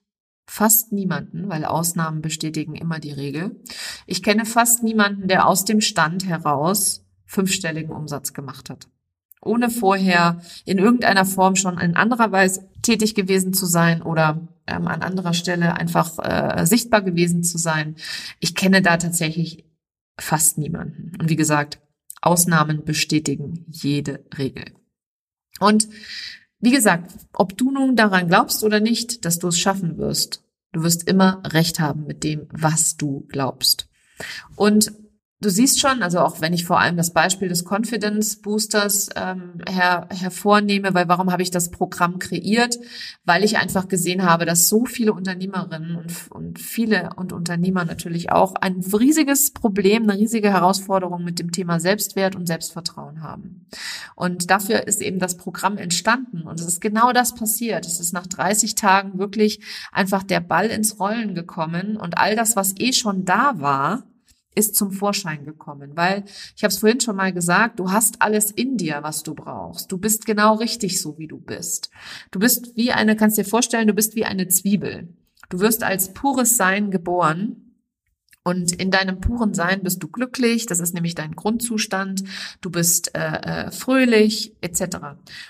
fast 0.46 0.92
niemanden, 0.92 1.48
weil 1.48 1.64
Ausnahmen 1.64 2.22
bestätigen 2.22 2.74
immer 2.76 3.00
die 3.00 3.12
Regel. 3.12 3.60
Ich 4.06 4.22
kenne 4.22 4.46
fast 4.46 4.82
niemanden, 4.82 5.28
der 5.28 5.46
aus 5.46 5.64
dem 5.64 5.80
Stand 5.80 6.26
heraus 6.26 7.04
fünfstelligen 7.26 7.90
Umsatz 7.90 8.32
gemacht 8.32 8.70
hat. 8.70 8.88
Ohne 9.42 9.70
vorher 9.70 10.40
in 10.64 10.78
irgendeiner 10.78 11.24
Form 11.24 11.56
schon 11.56 11.78
in 11.78 11.96
anderer 11.96 12.32
Weise 12.32 12.68
tätig 12.82 13.14
gewesen 13.14 13.52
zu 13.52 13.66
sein 13.66 14.02
oder 14.02 14.48
ähm, 14.66 14.88
an 14.88 15.02
anderer 15.02 15.34
Stelle 15.34 15.74
einfach 15.74 16.18
äh, 16.18 16.64
sichtbar 16.66 17.02
gewesen 17.02 17.42
zu 17.42 17.58
sein. 17.58 17.96
Ich 18.40 18.54
kenne 18.54 18.82
da 18.82 18.96
tatsächlich 18.96 19.64
fast 20.18 20.58
niemanden. 20.58 21.12
Und 21.20 21.28
wie 21.28 21.36
gesagt, 21.36 21.80
Ausnahmen 22.22 22.84
bestätigen 22.84 23.66
jede 23.68 24.24
Regel. 24.36 24.64
Und 25.60 25.88
wie 26.60 26.70
gesagt, 26.70 27.12
ob 27.32 27.56
du 27.56 27.70
nun 27.70 27.96
daran 27.96 28.28
glaubst 28.28 28.64
oder 28.64 28.80
nicht, 28.80 29.24
dass 29.24 29.38
du 29.38 29.48
es 29.48 29.58
schaffen 29.58 29.98
wirst, 29.98 30.42
du 30.72 30.82
wirst 30.82 31.08
immer 31.08 31.42
recht 31.44 31.80
haben 31.80 32.06
mit 32.06 32.24
dem, 32.24 32.46
was 32.50 32.96
du 32.96 33.26
glaubst. 33.28 33.88
Und 34.56 34.92
Du 35.38 35.50
siehst 35.50 35.78
schon, 35.80 36.02
also 36.02 36.20
auch 36.20 36.40
wenn 36.40 36.54
ich 36.54 36.64
vor 36.64 36.80
allem 36.80 36.96
das 36.96 37.12
Beispiel 37.12 37.48
des 37.48 37.66
Confidence 37.70 38.40
Boosters 38.40 39.10
ähm, 39.16 39.60
her, 39.68 40.08
hervornehme, 40.10 40.94
weil 40.94 41.08
warum 41.08 41.30
habe 41.30 41.42
ich 41.42 41.50
das 41.50 41.70
Programm 41.70 42.18
kreiert? 42.18 42.78
Weil 43.26 43.44
ich 43.44 43.58
einfach 43.58 43.86
gesehen 43.86 44.22
habe, 44.22 44.46
dass 44.46 44.70
so 44.70 44.86
viele 44.86 45.12
Unternehmerinnen 45.12 45.96
und, 45.96 46.30
und 46.30 46.58
viele 46.58 47.10
und 47.16 47.34
Unternehmer 47.34 47.84
natürlich 47.84 48.32
auch 48.32 48.54
ein 48.54 48.80
riesiges 48.80 49.50
Problem, 49.50 50.04
eine 50.04 50.18
riesige 50.18 50.50
Herausforderung 50.50 51.22
mit 51.22 51.38
dem 51.38 51.52
Thema 51.52 51.80
Selbstwert 51.80 52.34
und 52.34 52.46
Selbstvertrauen 52.46 53.22
haben. 53.22 53.66
Und 54.14 54.50
dafür 54.50 54.86
ist 54.86 55.02
eben 55.02 55.18
das 55.18 55.36
Programm 55.36 55.76
entstanden. 55.76 56.44
Und 56.44 56.60
es 56.60 56.66
ist 56.66 56.80
genau 56.80 57.12
das 57.12 57.34
passiert. 57.34 57.84
Es 57.84 58.00
ist 58.00 58.14
nach 58.14 58.26
30 58.26 58.74
Tagen 58.74 59.18
wirklich 59.18 59.60
einfach 59.92 60.22
der 60.22 60.40
Ball 60.40 60.68
ins 60.68 60.98
Rollen 60.98 61.34
gekommen 61.34 61.98
und 61.98 62.16
all 62.16 62.36
das, 62.36 62.56
was 62.56 62.72
eh 62.78 62.94
schon 62.94 63.26
da 63.26 63.60
war, 63.60 64.04
ist 64.56 64.74
zum 64.74 64.90
Vorschein 64.90 65.44
gekommen, 65.44 65.92
weil 65.94 66.24
ich 66.56 66.64
habe 66.64 66.72
es 66.72 66.78
vorhin 66.78 67.00
schon 67.00 67.16
mal 67.16 67.32
gesagt, 67.32 67.78
du 67.78 67.92
hast 67.92 68.22
alles 68.22 68.50
in 68.50 68.76
dir, 68.76 68.98
was 69.02 69.22
du 69.22 69.34
brauchst. 69.34 69.92
Du 69.92 69.98
bist 69.98 70.26
genau 70.26 70.54
richtig 70.54 71.00
so, 71.00 71.18
wie 71.18 71.28
du 71.28 71.38
bist. 71.38 71.90
Du 72.30 72.38
bist 72.38 72.76
wie 72.76 72.92
eine, 72.92 73.16
kannst 73.16 73.38
dir 73.38 73.44
vorstellen, 73.44 73.86
du 73.86 73.94
bist 73.94 74.16
wie 74.16 74.24
eine 74.24 74.48
Zwiebel. 74.48 75.08
Du 75.48 75.60
wirst 75.60 75.84
als 75.84 76.12
pures 76.12 76.56
Sein 76.56 76.90
geboren 76.90 77.65
und 78.46 78.70
in 78.70 78.92
deinem 78.92 79.18
puren 79.18 79.54
Sein 79.54 79.82
bist 79.82 80.00
du 80.04 80.06
glücklich, 80.06 80.66
das 80.66 80.78
ist 80.78 80.94
nämlich 80.94 81.16
dein 81.16 81.34
Grundzustand, 81.34 82.22
du 82.60 82.70
bist 82.70 83.12
äh, 83.16 83.18
äh, 83.66 83.70
fröhlich 83.72 84.54
etc. 84.60 84.98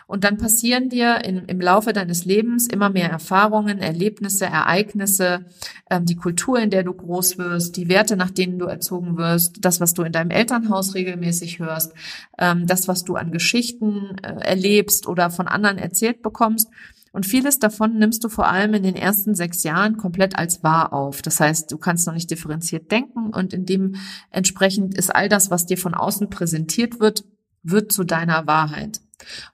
Und 0.07 0.25
dann 0.25 0.39
passieren 0.39 0.89
dir 0.89 1.23
in, 1.23 1.45
im 1.45 1.61
Laufe 1.61 1.93
deines 1.93 2.25
Lebens 2.25 2.67
immer 2.67 2.89
mehr 2.89 3.11
Erfahrungen, 3.11 3.81
Erlebnisse, 3.81 4.47
Ereignisse, 4.47 5.45
ähm, 5.91 6.07
die 6.07 6.17
Kultur, 6.17 6.59
in 6.59 6.71
der 6.71 6.85
du 6.85 6.95
groß 6.95 7.37
wirst, 7.37 7.77
die 7.77 7.91
Werte, 7.91 8.17
nach 8.17 8.31
denen 8.31 8.59
du 8.59 8.65
erzogen 8.65 9.19
wirst, 9.19 9.59
das, 9.61 9.79
was 9.79 9.93
du 9.93 10.03
in 10.03 10.13
deinem 10.13 10.31
Elternhaus 10.31 10.95
regelmäßig 10.95 11.59
hörst, 11.59 11.93
ähm, 12.39 12.67
das, 12.67 12.89
was 12.89 13.05
du 13.05 13.17
an 13.17 13.31
Geschichten 13.31 14.17
äh, 14.23 14.41
erlebst 14.41 15.07
oder 15.07 15.29
von 15.29 15.49
anderen 15.49 15.77
erzählt 15.77 16.23
bekommst. 16.23 16.71
Und 17.16 17.24
vieles 17.24 17.59
davon 17.59 17.96
nimmst 17.96 18.22
du 18.24 18.29
vor 18.29 18.46
allem 18.46 18.74
in 18.74 18.83
den 18.83 18.94
ersten 18.94 19.35
sechs 19.35 19.62
Jahren 19.62 19.96
komplett 19.96 20.37
als 20.37 20.62
wahr 20.62 20.92
auf. 20.92 21.22
Das 21.22 21.40
heißt, 21.40 21.72
du 21.72 21.79
kannst 21.79 22.07
noch 22.07 22.12
nicht 22.12 22.31
differenziert 22.31 22.92
denken 22.92 23.31
und 23.33 23.55
in 23.55 23.64
dem 23.64 23.94
entsprechend 24.31 24.94
ist 24.94 25.16
all 25.16 25.31
das, 25.31 25.50
was 25.50 25.64
dir 25.64 25.79
von 25.79 25.94
außen 25.94 26.29
präsentiert 26.29 27.00
wird, 27.00 27.24
wird 27.62 27.90
zu 27.90 28.05
deiner 28.05 28.46
Wahrheit. 28.46 29.00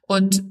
Und 0.09 0.42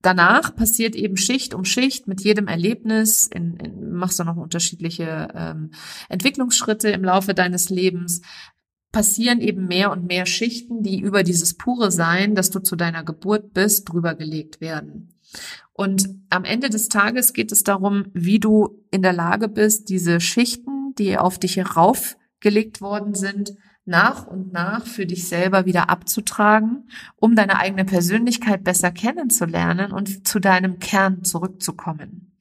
danach 0.00 0.54
passiert 0.54 0.94
eben 0.94 1.16
Schicht 1.16 1.54
um 1.54 1.64
Schicht 1.64 2.06
mit 2.06 2.20
jedem 2.20 2.46
Erlebnis, 2.46 3.26
in, 3.26 3.56
in, 3.56 3.90
machst 3.90 4.20
du 4.20 4.22
noch 4.22 4.36
unterschiedliche 4.36 5.26
ähm, 5.34 5.72
Entwicklungsschritte 6.08 6.90
im 6.90 7.02
Laufe 7.02 7.34
deines 7.34 7.68
Lebens, 7.68 8.22
passieren 8.92 9.40
eben 9.40 9.66
mehr 9.66 9.90
und 9.90 10.06
mehr 10.06 10.26
Schichten, 10.26 10.84
die 10.84 11.00
über 11.00 11.24
dieses 11.24 11.54
pure 11.54 11.90
Sein, 11.90 12.36
das 12.36 12.50
du 12.50 12.60
zu 12.60 12.76
deiner 12.76 13.02
Geburt 13.02 13.52
bist, 13.54 13.88
drüber 13.88 14.14
gelegt 14.14 14.60
werden. 14.60 15.08
Und 15.72 16.08
am 16.30 16.44
Ende 16.44 16.70
des 16.70 16.88
Tages 16.88 17.32
geht 17.32 17.52
es 17.52 17.62
darum, 17.62 18.04
wie 18.12 18.38
du 18.38 18.84
in 18.90 19.02
der 19.02 19.12
Lage 19.12 19.48
bist, 19.48 19.88
diese 19.88 20.20
Schichten, 20.20 20.94
die 20.98 21.16
auf 21.16 21.38
dich 21.38 21.56
heraufgelegt 21.56 22.80
worden 22.80 23.14
sind, 23.14 23.54
nach 23.84 24.26
und 24.26 24.52
nach 24.52 24.86
für 24.86 25.06
dich 25.06 25.26
selber 25.26 25.66
wieder 25.66 25.90
abzutragen, 25.90 26.88
um 27.16 27.34
deine 27.34 27.58
eigene 27.58 27.84
Persönlichkeit 27.84 28.62
besser 28.62 28.92
kennenzulernen 28.92 29.92
und 29.92 30.26
zu 30.26 30.38
deinem 30.38 30.78
Kern 30.78 31.24
zurückzukommen. 31.24 32.31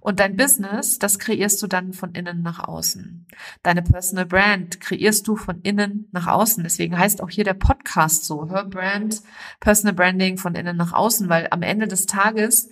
Und 0.00 0.20
dein 0.20 0.36
Business, 0.36 0.98
das 0.98 1.18
kreierst 1.18 1.62
du 1.62 1.66
dann 1.66 1.92
von 1.92 2.14
innen 2.14 2.42
nach 2.42 2.60
außen. 2.66 3.26
Deine 3.62 3.82
Personal 3.82 4.26
Brand 4.26 4.80
kreierst 4.80 5.28
du 5.28 5.36
von 5.36 5.60
innen 5.62 6.08
nach 6.12 6.26
außen. 6.26 6.62
Deswegen 6.62 6.98
heißt 6.98 7.22
auch 7.22 7.30
hier 7.30 7.44
der 7.44 7.54
Podcast 7.54 8.24
so, 8.24 8.48
Her 8.48 8.64
Brand, 8.64 9.22
Personal 9.60 9.94
Branding 9.94 10.38
von 10.38 10.54
innen 10.54 10.76
nach 10.76 10.92
außen, 10.92 11.28
weil 11.28 11.48
am 11.50 11.62
Ende 11.62 11.86
des 11.86 12.06
Tages 12.06 12.70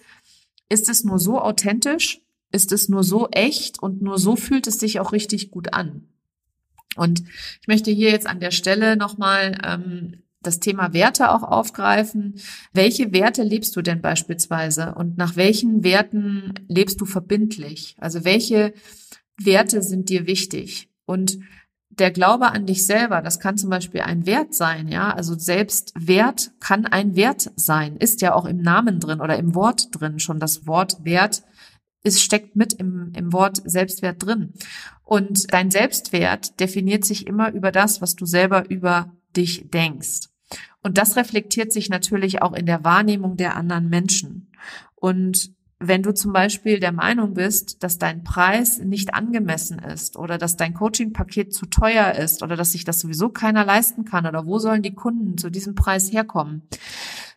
ist 0.69 0.89
es 0.89 1.05
nur 1.05 1.19
so 1.19 1.41
authentisch, 1.41 2.21
ist 2.53 2.73
es 2.73 2.89
nur 2.89 3.05
so 3.05 3.29
echt 3.31 3.83
und 3.83 4.03
nur 4.03 4.19
so 4.19 4.37
fühlt 4.37 4.67
es 4.67 4.79
sich 4.81 5.01
auch 5.01 5.13
richtig 5.13 5.51
gut 5.51 5.73
an. 5.73 6.09
Und 6.97 7.23
ich 7.61 7.69
möchte 7.69 7.91
hier 7.91 8.11
jetzt 8.11 8.27
an 8.27 8.41
der 8.41 8.51
Stelle 8.51 8.97
nochmal 8.97 9.59
ähm, 9.65 10.23
das 10.43 10.61
Thema 10.61 10.93
Werte 10.93 11.31
auch 11.31 11.43
aufgreifen. 11.43 12.41
Welche 12.73 13.13
Werte 13.13 13.43
lebst 13.43 13.77
du 13.77 13.83
denn 13.83 14.01
beispielsweise 14.01 14.95
und 14.95 15.19
nach 15.19 15.37
welchen 15.37 15.85
Werten 15.85 16.55
lebst 16.69 17.01
du 17.01 17.05
verbindlich? 17.05 17.97
Also 17.99 18.25
welche 18.25 18.73
Werte 19.39 19.83
sind 19.83 20.09
dir 20.09 20.27
wichtig? 20.27 20.89
Und 21.05 21.39
der 21.91 22.11
Glaube 22.11 22.53
an 22.53 22.67
dich 22.67 22.87
selber, 22.87 23.21
das 23.21 23.41
kann 23.41 23.59
zum 23.59 23.69
Beispiel 23.69 24.01
ein 24.01 24.25
Wert 24.25 24.55
sein, 24.55 24.89
ja. 24.89 25.13
Also 25.13 25.39
Selbstwert 25.39 26.53
kann 26.61 26.87
ein 26.87 27.17
Wert 27.17 27.51
sein, 27.57 27.97
ist 27.97 28.23
ja 28.23 28.35
auch 28.35 28.47
im 28.47 28.63
Namen 28.63 29.01
drin 29.01 29.21
oder 29.21 29.37
im 29.37 29.55
Wort 29.55 29.89
drin. 29.93 30.19
Schon 30.19 30.39
das 30.39 30.67
Wort 30.67 31.05
Wert 31.05 31.43
es 32.03 32.23
steckt 32.23 32.57
mit 32.57 32.73
im, 32.75 33.13
im 33.15 33.33
Wort 33.33 33.61
Selbstwert 33.65 34.25
drin. 34.25 34.55
Und 35.05 35.53
dein 35.53 35.71
Selbstwert 35.71 36.59
definiert 36.61 37.05
sich 37.05 37.27
immer 37.27 37.53
über 37.53 37.73
das, 37.73 38.01
was 38.01 38.17
du 38.17 38.27
selber 38.27 38.69
über 38.71 39.13
dich 39.37 39.69
denkst. 39.71 40.30
Und 40.83 40.99
das 40.99 41.17
reflektiert 41.17 41.73
sich 41.73 41.89
natürlich 41.89 42.43
auch 42.43 42.53
in 42.53 42.67
der 42.67 42.85
Wahrnehmung 42.85 43.37
der 43.37 43.57
anderen 43.57 43.89
Menschen. 43.89 44.51
Und 44.95 45.53
wenn 45.79 46.03
du 46.03 46.13
zum 46.13 46.35
Beispiel 46.35 46.79
der 46.79 46.93
Meinung 46.93 47.33
bist, 47.33 47.83
dass 47.83 47.97
dein 47.97 48.23
Preis 48.23 48.79
nicht 48.79 49.15
angemessen 49.15 49.79
ist 49.79 50.17
oder 50.17 50.37
dass 50.37 50.57
dein 50.57 50.75
Coaching-Paket 50.75 51.55
zu 51.55 51.67
teuer 51.67 52.13
ist 52.13 52.43
oder 52.43 52.55
dass 52.55 52.73
sich 52.73 52.85
das 52.85 53.01
sowieso 53.01 53.31
keiner 53.31 53.65
leisten 53.65 54.05
kann 54.05 54.27
oder 54.27 54.45
wo 54.45 54.59
sollen 54.59 54.83
die 54.83 54.95
Kunden 54.95 55.39
zu 55.39 55.49
diesem 55.49 55.75
Preis 55.75 56.13
herkommen, 56.13 56.69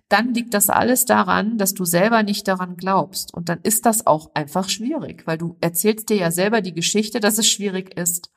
dann 0.09 0.33
liegt 0.33 0.53
das 0.53 0.69
alles 0.69 1.05
daran, 1.05 1.57
dass 1.57 1.73
du 1.73 1.85
selber 1.85 2.21
nicht 2.21 2.47
daran 2.49 2.75
glaubst. 2.75 3.33
Und 3.33 3.47
dann 3.47 3.59
ist 3.63 3.85
das 3.85 4.05
auch 4.05 4.31
einfach 4.35 4.67
schwierig, 4.67 5.25
weil 5.25 5.37
du 5.37 5.55
erzählst 5.61 6.09
dir 6.09 6.17
ja 6.17 6.29
selber 6.29 6.59
die 6.59 6.73
Geschichte, 6.73 7.21
dass 7.21 7.37
es 7.37 7.47
schwierig 7.47 7.97
ist. 7.97 8.29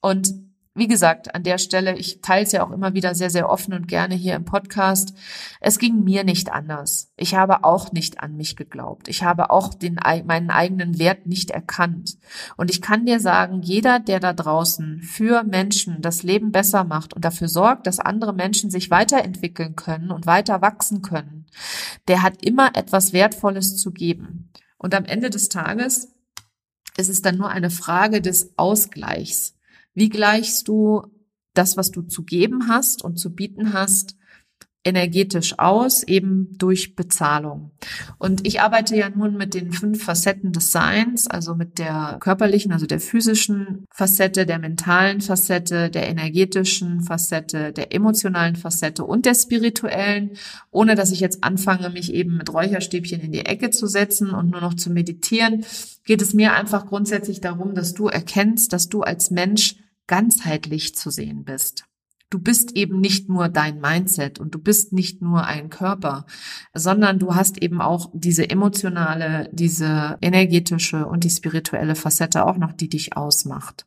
Und 0.00 0.34
wie 0.76 0.88
gesagt, 0.88 1.36
an 1.36 1.44
der 1.44 1.58
Stelle, 1.58 1.96
ich 1.96 2.20
teile 2.20 2.44
es 2.44 2.50
ja 2.50 2.66
auch 2.66 2.72
immer 2.72 2.94
wieder 2.94 3.14
sehr, 3.14 3.30
sehr 3.30 3.48
offen 3.48 3.74
und 3.74 3.86
gerne 3.86 4.16
hier 4.16 4.34
im 4.34 4.44
Podcast. 4.44 5.14
Es 5.60 5.78
ging 5.78 6.02
mir 6.02 6.24
nicht 6.24 6.50
anders. 6.50 7.12
Ich 7.16 7.36
habe 7.36 7.62
auch 7.62 7.92
nicht 7.92 8.20
an 8.20 8.36
mich 8.36 8.56
geglaubt. 8.56 9.06
Ich 9.06 9.22
habe 9.22 9.50
auch 9.50 9.72
den, 9.72 10.00
meinen 10.24 10.50
eigenen 10.50 10.98
Wert 10.98 11.26
nicht 11.26 11.52
erkannt. 11.52 12.18
Und 12.56 12.70
ich 12.70 12.82
kann 12.82 13.06
dir 13.06 13.20
sagen, 13.20 13.62
jeder, 13.62 14.00
der 14.00 14.18
da 14.18 14.32
draußen 14.32 15.00
für 15.00 15.44
Menschen 15.44 16.02
das 16.02 16.24
Leben 16.24 16.50
besser 16.50 16.82
macht 16.82 17.14
und 17.14 17.24
dafür 17.24 17.48
sorgt, 17.48 17.86
dass 17.86 18.00
andere 18.00 18.32
Menschen 18.32 18.68
sich 18.68 18.90
weiterentwickeln 18.90 19.76
können 19.76 20.10
und 20.10 20.26
weiter 20.26 20.60
wachsen 20.60 21.02
können, 21.02 21.46
der 22.08 22.22
hat 22.22 22.44
immer 22.44 22.74
etwas 22.74 23.12
Wertvolles 23.12 23.76
zu 23.76 23.92
geben. 23.92 24.50
Und 24.76 24.92
am 24.96 25.04
Ende 25.04 25.30
des 25.30 25.48
Tages 25.48 26.12
ist 26.96 27.08
es 27.08 27.22
dann 27.22 27.36
nur 27.36 27.48
eine 27.48 27.70
Frage 27.70 28.20
des 28.20 28.58
Ausgleichs. 28.58 29.54
Wie 29.94 30.08
gleichst 30.08 30.68
du 30.68 31.02
das, 31.54 31.76
was 31.76 31.90
du 31.90 32.02
zu 32.02 32.24
geben 32.24 32.68
hast 32.68 33.02
und 33.02 33.16
zu 33.16 33.34
bieten 33.34 33.72
hast, 33.72 34.16
energetisch 34.84 35.58
aus, 35.58 36.02
eben 36.02 36.56
durch 36.58 36.94
Bezahlung. 36.94 37.70
Und 38.18 38.46
ich 38.46 38.60
arbeite 38.60 38.94
ja 38.94 39.08
nun 39.08 39.36
mit 39.36 39.54
den 39.54 39.72
fünf 39.72 40.04
Facetten 40.04 40.52
des 40.52 40.72
Seins, 40.72 41.26
also 41.26 41.54
mit 41.54 41.78
der 41.78 42.18
körperlichen, 42.20 42.70
also 42.70 42.84
der 42.84 43.00
physischen 43.00 43.86
Facette, 43.90 44.44
der 44.44 44.58
mentalen 44.58 45.22
Facette, 45.22 45.88
der 45.88 46.08
energetischen 46.08 47.00
Facette, 47.00 47.72
der 47.72 47.94
emotionalen 47.94 48.56
Facette 48.56 49.04
und 49.04 49.24
der 49.24 49.34
spirituellen, 49.34 50.32
ohne 50.70 50.94
dass 50.94 51.12
ich 51.12 51.20
jetzt 51.20 51.42
anfange, 51.42 51.88
mich 51.88 52.12
eben 52.12 52.36
mit 52.36 52.52
Räucherstäbchen 52.52 53.20
in 53.20 53.32
die 53.32 53.46
Ecke 53.46 53.70
zu 53.70 53.86
setzen 53.86 54.30
und 54.30 54.50
nur 54.50 54.60
noch 54.60 54.74
zu 54.74 54.90
meditieren, 54.90 55.64
geht 56.04 56.20
es 56.20 56.34
mir 56.34 56.52
einfach 56.52 56.86
grundsätzlich 56.86 57.40
darum, 57.40 57.74
dass 57.74 57.94
du 57.94 58.08
erkennst, 58.08 58.74
dass 58.74 58.90
du 58.90 59.00
als 59.00 59.30
Mensch 59.30 59.76
ganzheitlich 60.06 60.94
zu 60.94 61.10
sehen 61.10 61.44
bist. 61.44 61.84
du 62.34 62.40
bist 62.40 62.72
eben 62.72 63.00
nicht 63.00 63.28
nur 63.28 63.48
dein 63.48 63.80
Mindset 63.80 64.40
und 64.40 64.54
du 64.54 64.58
bist 64.58 64.92
nicht 64.92 65.22
nur 65.22 65.44
ein 65.44 65.70
Körper, 65.70 66.26
sondern 66.74 67.20
du 67.20 67.36
hast 67.36 67.62
eben 67.62 67.80
auch 67.80 68.10
diese 68.12 68.50
emotionale, 68.50 69.48
diese 69.52 70.18
energetische 70.20 71.06
und 71.06 71.22
die 71.22 71.30
spirituelle 71.30 71.94
Facette 71.94 72.44
auch 72.44 72.56
noch, 72.56 72.72
die 72.72 72.88
dich 72.88 73.16
ausmacht. 73.16 73.86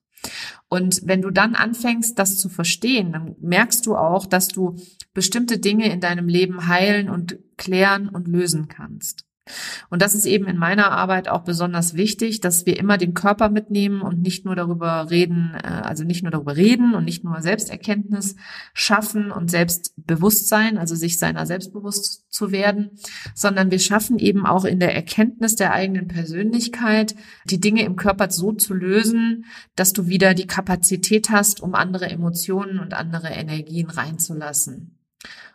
Und 0.69 1.01
wenn 1.03 1.21
du 1.21 1.30
dann 1.30 1.56
anfängst, 1.56 2.17
das 2.17 2.38
zu 2.38 2.47
verstehen, 2.47 3.12
dann 3.12 3.36
merkst 3.41 3.86
du 3.86 3.97
auch, 3.97 4.25
dass 4.25 4.47
du 4.47 4.77
bestimmte 5.13 5.60
Dinge 5.60 5.91
in 5.91 5.99
deinem 5.99 6.30
Leben 6.30 6.67
heilen 6.67 7.10
und 7.10 7.38
klären 7.58 8.08
und 8.08 8.30
lösen 8.30 8.69
kannst. 8.69 9.27
Und 9.89 10.01
das 10.01 10.15
ist 10.15 10.25
eben 10.25 10.47
in 10.47 10.57
meiner 10.57 10.91
Arbeit 10.91 11.29
auch 11.29 11.41
besonders 11.41 11.95
wichtig, 11.95 12.41
dass 12.41 12.65
wir 12.65 12.77
immer 12.77 12.97
den 12.97 13.13
Körper 13.13 13.49
mitnehmen 13.49 14.01
und 14.01 14.21
nicht 14.21 14.45
nur 14.45 14.55
darüber 14.55 15.10
reden, 15.10 15.55
äh, 15.63 15.67
also 15.67 16.03
nicht 16.03 16.23
nur 16.23 16.31
darüber 16.31 16.55
reden 16.55 16.93
und 16.93 17.05
nicht 17.05 17.23
nur 17.23 17.41
Selbsterkenntnis 17.41 18.36
schaffen 18.73 19.31
und 19.31 19.49
Selbstbewusstsein, 19.51 20.77
also 20.77 20.95
sich 20.95 21.19
seiner 21.19 21.45
selbstbewusst 21.45 22.25
zu 22.29 22.51
werden, 22.51 22.91
sondern 23.33 23.71
wir 23.71 23.79
schaffen 23.79 24.19
eben 24.19 24.45
auch 24.45 24.65
in 24.65 24.79
der 24.79 24.95
Erkenntnis 24.95 25.55
der 25.55 25.73
eigenen 25.73 26.07
Persönlichkeit, 26.07 27.15
die 27.45 27.60
Dinge 27.60 27.83
im 27.83 27.95
Körper 27.95 28.29
so 28.29 28.51
zu 28.53 28.73
lösen, 28.73 29.45
dass 29.75 29.93
du 29.93 30.07
wieder 30.07 30.33
die 30.33 30.47
Kapazität 30.47 31.29
hast, 31.29 31.62
um 31.62 31.75
andere 31.75 32.10
Emotionen 32.10 32.79
und 32.79 32.93
andere 32.93 33.29
Energien 33.29 33.89
reinzulassen. 33.89 34.96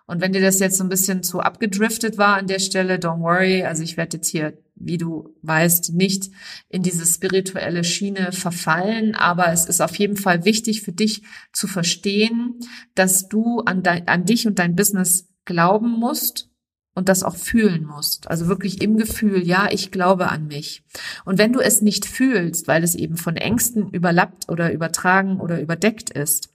Und 0.06 0.20
wenn 0.20 0.32
dir 0.32 0.40
das 0.40 0.58
jetzt 0.58 0.78
so 0.78 0.84
ein 0.84 0.88
bisschen 0.88 1.22
zu 1.22 1.40
abgedriftet 1.40 2.18
war 2.18 2.36
an 2.36 2.46
der 2.46 2.58
Stelle, 2.58 2.96
don't 2.96 3.20
worry. 3.20 3.64
Also 3.64 3.82
ich 3.82 3.96
werde 3.96 4.16
jetzt 4.18 4.28
hier, 4.28 4.58
wie 4.74 4.98
du 4.98 5.34
weißt, 5.42 5.94
nicht 5.94 6.30
in 6.68 6.82
diese 6.82 7.06
spirituelle 7.06 7.84
Schiene 7.84 8.32
verfallen, 8.32 9.14
aber 9.14 9.52
es 9.52 9.66
ist 9.66 9.80
auf 9.80 9.96
jeden 9.96 10.16
Fall 10.16 10.44
wichtig 10.44 10.82
für 10.82 10.92
dich 10.92 11.22
zu 11.52 11.66
verstehen, 11.66 12.58
dass 12.94 13.28
du 13.28 13.60
an, 13.60 13.82
dein, 13.82 14.08
an 14.08 14.24
dich 14.24 14.46
und 14.46 14.58
dein 14.58 14.76
Business 14.76 15.28
glauben 15.44 15.90
musst 15.98 16.48
und 16.94 17.08
das 17.08 17.22
auch 17.22 17.36
fühlen 17.36 17.84
musst. 17.86 18.28
Also 18.28 18.48
wirklich 18.48 18.82
im 18.82 18.96
Gefühl, 18.96 19.46
ja, 19.46 19.68
ich 19.70 19.90
glaube 19.90 20.28
an 20.28 20.46
mich. 20.46 20.82
Und 21.24 21.38
wenn 21.38 21.52
du 21.52 21.60
es 21.60 21.80
nicht 21.80 22.04
fühlst, 22.04 22.68
weil 22.68 22.84
es 22.84 22.94
eben 22.94 23.16
von 23.16 23.36
Ängsten 23.36 23.88
überlappt 23.88 24.48
oder 24.48 24.72
übertragen 24.72 25.40
oder 25.40 25.60
überdeckt 25.60 26.10
ist, 26.10 26.51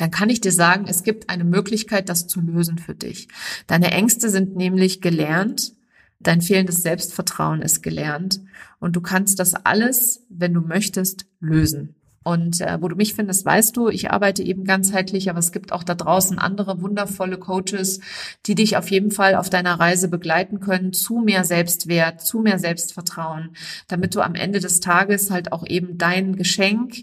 dann 0.00 0.10
kann 0.10 0.30
ich 0.30 0.40
dir 0.40 0.52
sagen, 0.52 0.86
es 0.88 1.02
gibt 1.02 1.30
eine 1.30 1.44
Möglichkeit, 1.44 2.08
das 2.08 2.26
zu 2.26 2.40
lösen 2.40 2.78
für 2.78 2.94
dich. 2.94 3.28
Deine 3.66 3.90
Ängste 3.90 4.30
sind 4.30 4.56
nämlich 4.56 5.00
gelernt, 5.00 5.72
dein 6.20 6.40
fehlendes 6.40 6.82
Selbstvertrauen 6.82 7.62
ist 7.62 7.82
gelernt 7.82 8.40
und 8.80 8.96
du 8.96 9.00
kannst 9.00 9.38
das 9.38 9.54
alles, 9.54 10.24
wenn 10.28 10.54
du 10.54 10.60
möchtest, 10.60 11.26
lösen. 11.40 11.94
Und 12.28 12.60
äh, 12.60 12.76
wo 12.82 12.88
du 12.88 12.96
mich 12.96 13.14
findest, 13.14 13.46
weißt 13.46 13.74
du, 13.74 13.88
ich 13.88 14.10
arbeite 14.10 14.42
eben 14.42 14.64
ganzheitlich, 14.64 15.30
aber 15.30 15.38
es 15.38 15.50
gibt 15.50 15.72
auch 15.72 15.82
da 15.82 15.94
draußen 15.94 16.38
andere 16.38 16.82
wundervolle 16.82 17.38
Coaches, 17.38 18.00
die 18.44 18.54
dich 18.54 18.76
auf 18.76 18.90
jeden 18.90 19.10
Fall 19.10 19.34
auf 19.34 19.48
deiner 19.48 19.80
Reise 19.80 20.08
begleiten 20.08 20.60
können 20.60 20.92
zu 20.92 21.20
mehr 21.20 21.44
Selbstwert, 21.44 22.20
zu 22.20 22.40
mehr 22.40 22.58
Selbstvertrauen, 22.58 23.56
damit 23.88 24.14
du 24.14 24.20
am 24.20 24.34
Ende 24.34 24.60
des 24.60 24.80
Tages 24.80 25.30
halt 25.30 25.52
auch 25.52 25.66
eben 25.66 25.96
dein 25.96 26.36
Geschenk, 26.36 26.96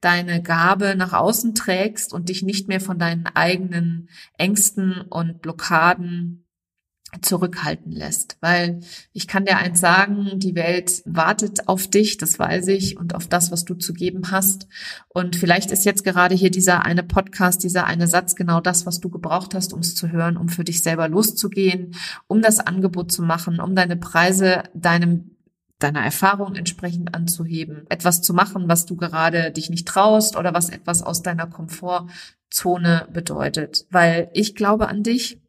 deine 0.00 0.42
Gabe 0.42 0.96
nach 0.96 1.12
außen 1.12 1.54
trägst 1.54 2.12
und 2.12 2.28
dich 2.28 2.42
nicht 2.42 2.66
mehr 2.66 2.80
von 2.80 2.98
deinen 2.98 3.26
eigenen 3.26 4.08
Ängsten 4.36 5.00
und 5.00 5.42
Blockaden 5.42 6.44
zurückhalten 7.20 7.92
lässt. 7.92 8.38
Weil 8.40 8.80
ich 9.12 9.28
kann 9.28 9.44
dir 9.44 9.58
eins 9.58 9.80
sagen, 9.80 10.38
die 10.38 10.54
Welt 10.54 11.02
wartet 11.04 11.68
auf 11.68 11.86
dich, 11.86 12.16
das 12.16 12.38
weiß 12.38 12.68
ich, 12.68 12.96
und 12.96 13.14
auf 13.14 13.26
das, 13.26 13.50
was 13.50 13.64
du 13.64 13.74
zu 13.74 13.92
geben 13.92 14.30
hast. 14.30 14.66
Und 15.08 15.36
vielleicht 15.36 15.70
ist 15.70 15.84
jetzt 15.84 16.04
gerade 16.04 16.34
hier 16.34 16.50
dieser 16.50 16.84
eine 16.84 17.02
Podcast, 17.02 17.62
dieser 17.62 17.86
eine 17.86 18.06
Satz 18.06 18.34
genau 18.34 18.60
das, 18.60 18.86
was 18.86 19.00
du 19.00 19.10
gebraucht 19.10 19.54
hast, 19.54 19.72
um 19.72 19.80
es 19.80 19.94
zu 19.94 20.10
hören, 20.10 20.36
um 20.36 20.48
für 20.48 20.64
dich 20.64 20.82
selber 20.82 21.08
loszugehen, 21.08 21.94
um 22.26 22.40
das 22.40 22.60
Angebot 22.60 23.12
zu 23.12 23.22
machen, 23.22 23.60
um 23.60 23.74
deine 23.74 23.96
Preise 23.96 24.62
deinem 24.74 25.32
deiner 25.82 26.04
Erfahrung 26.04 26.54
entsprechend 26.54 27.12
anzuheben, 27.12 27.86
etwas 27.88 28.22
zu 28.22 28.34
machen, 28.34 28.68
was 28.68 28.86
du 28.86 28.94
gerade 28.94 29.50
dich 29.50 29.68
nicht 29.68 29.88
traust 29.88 30.36
oder 30.36 30.54
was 30.54 30.70
etwas 30.70 31.02
aus 31.02 31.22
deiner 31.22 31.48
Komfortzone 31.48 33.08
bedeutet. 33.12 33.86
Weil 33.90 34.30
ich 34.32 34.54
glaube 34.54 34.86
an 34.86 35.02
dich, 35.02 35.41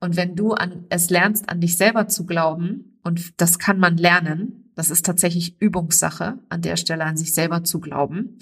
und 0.00 0.16
wenn 0.16 0.36
du 0.36 0.52
an, 0.52 0.84
es 0.90 1.10
lernst, 1.10 1.48
an 1.48 1.60
dich 1.60 1.76
selber 1.76 2.08
zu 2.08 2.26
glauben, 2.26 2.98
und 3.02 3.40
das 3.40 3.58
kann 3.58 3.78
man 3.78 3.96
lernen, 3.96 4.70
das 4.74 4.90
ist 4.90 5.04
tatsächlich 5.04 5.60
Übungssache, 5.60 6.38
an 6.48 6.62
der 6.62 6.76
Stelle 6.76 7.04
an 7.04 7.16
sich 7.16 7.34
selber 7.34 7.64
zu 7.64 7.80
glauben. 7.80 8.38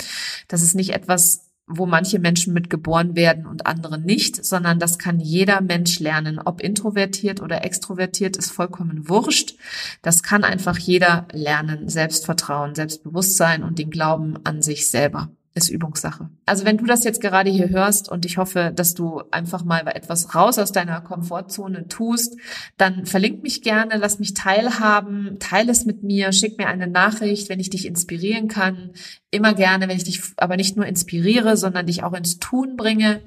Das 0.48 0.60
ist 0.60 0.74
nicht 0.74 0.90
etwas, 0.90 1.46
wo 1.66 1.86
manche 1.86 2.18
Menschen 2.18 2.52
mit 2.52 2.70
geboren 2.70 3.16
werden 3.16 3.46
und 3.46 3.66
andere 3.66 3.98
nicht, 3.98 4.44
sondern 4.44 4.78
das 4.78 4.98
kann 4.98 5.18
jeder 5.18 5.60
Mensch 5.60 5.98
lernen. 5.98 6.38
Ob 6.38 6.60
introvertiert 6.60 7.40
oder 7.40 7.64
extrovertiert 7.64 8.36
ist 8.36 8.50
vollkommen 8.50 9.08
wurscht. 9.08 9.56
Das 10.02 10.22
kann 10.22 10.44
einfach 10.44 10.78
jeder 10.78 11.26
lernen. 11.32 11.88
Selbstvertrauen, 11.88 12.74
Selbstbewusstsein 12.74 13.64
und 13.64 13.78
den 13.78 13.90
Glauben 13.90 14.38
an 14.44 14.62
sich 14.62 14.90
selber 14.90 15.30
ist 15.56 15.70
Übungssache. 15.70 16.28
Also 16.44 16.66
wenn 16.66 16.76
du 16.76 16.84
das 16.84 17.02
jetzt 17.02 17.20
gerade 17.20 17.50
hier 17.50 17.70
hörst 17.70 18.10
und 18.10 18.26
ich 18.26 18.36
hoffe, 18.36 18.72
dass 18.74 18.94
du 18.94 19.22
einfach 19.30 19.64
mal 19.64 19.86
etwas 19.88 20.34
raus 20.34 20.58
aus 20.58 20.70
deiner 20.70 21.00
Komfortzone 21.00 21.88
tust, 21.88 22.36
dann 22.76 23.06
verlink 23.06 23.42
mich 23.42 23.62
gerne, 23.62 23.96
lass 23.96 24.18
mich 24.18 24.34
teilhaben, 24.34 25.38
teile 25.40 25.72
es 25.72 25.86
mit 25.86 26.02
mir, 26.02 26.32
schick 26.32 26.58
mir 26.58 26.68
eine 26.68 26.86
Nachricht, 26.86 27.48
wenn 27.48 27.58
ich 27.58 27.70
dich 27.70 27.86
inspirieren 27.86 28.48
kann. 28.48 28.90
Immer 29.30 29.54
gerne, 29.54 29.88
wenn 29.88 29.96
ich 29.96 30.04
dich 30.04 30.20
aber 30.36 30.56
nicht 30.56 30.76
nur 30.76 30.86
inspiriere, 30.86 31.56
sondern 31.56 31.86
dich 31.86 32.04
auch 32.04 32.12
ins 32.12 32.38
Tun 32.38 32.76
bringe 32.76 33.22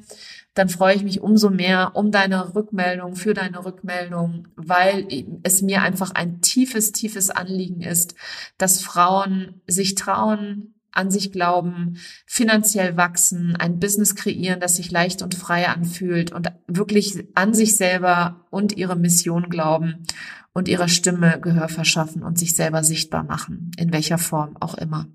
dann 0.55 0.67
freue 0.67 0.95
ich 0.95 1.03
mich 1.03 1.21
umso 1.21 1.49
mehr 1.49 1.91
um 1.93 2.11
deine 2.11 2.53
Rückmeldung, 2.53 3.15
für 3.15 3.33
deine 3.33 3.63
Rückmeldung, 3.63 4.47
weil 4.55 5.07
es 5.43 5.61
mir 5.61 5.83
einfach 5.83 6.11
ein 6.11 6.41
tiefes, 6.41 6.91
tiefes 6.91 7.29
Anliegen 7.29 7.81
ist, 7.81 8.15
dass 8.57 8.81
Frauen 8.81 9.61
sich 9.67 9.95
trauen, 9.95 10.73
an 10.91 11.11
sich 11.11 11.31
glauben, 11.31 11.97
finanziell 12.25 12.97
wachsen, 12.97 13.55
ein 13.55 13.79
Business 13.79 14.15
kreieren, 14.15 14.59
das 14.59 14.75
sich 14.75 14.91
leicht 14.91 15.21
und 15.21 15.35
frei 15.35 15.67
anfühlt 15.67 16.31
und 16.31 16.51
wirklich 16.67 17.27
an 17.35 17.53
sich 17.53 17.75
selber 17.75 18.45
und 18.49 18.77
ihre 18.77 18.95
Mission 18.95 19.49
glauben 19.49 20.05
und 20.53 20.67
ihrer 20.67 20.87
Stimme 20.87 21.39
Gehör 21.39 21.69
verschaffen 21.69 22.23
und 22.23 22.37
sich 22.37 22.55
selber 22.55 22.83
sichtbar 22.83 23.23
machen, 23.23 23.71
in 23.77 23.93
welcher 23.93 24.17
Form 24.17 24.57
auch 24.59 24.75
immer. 24.75 25.07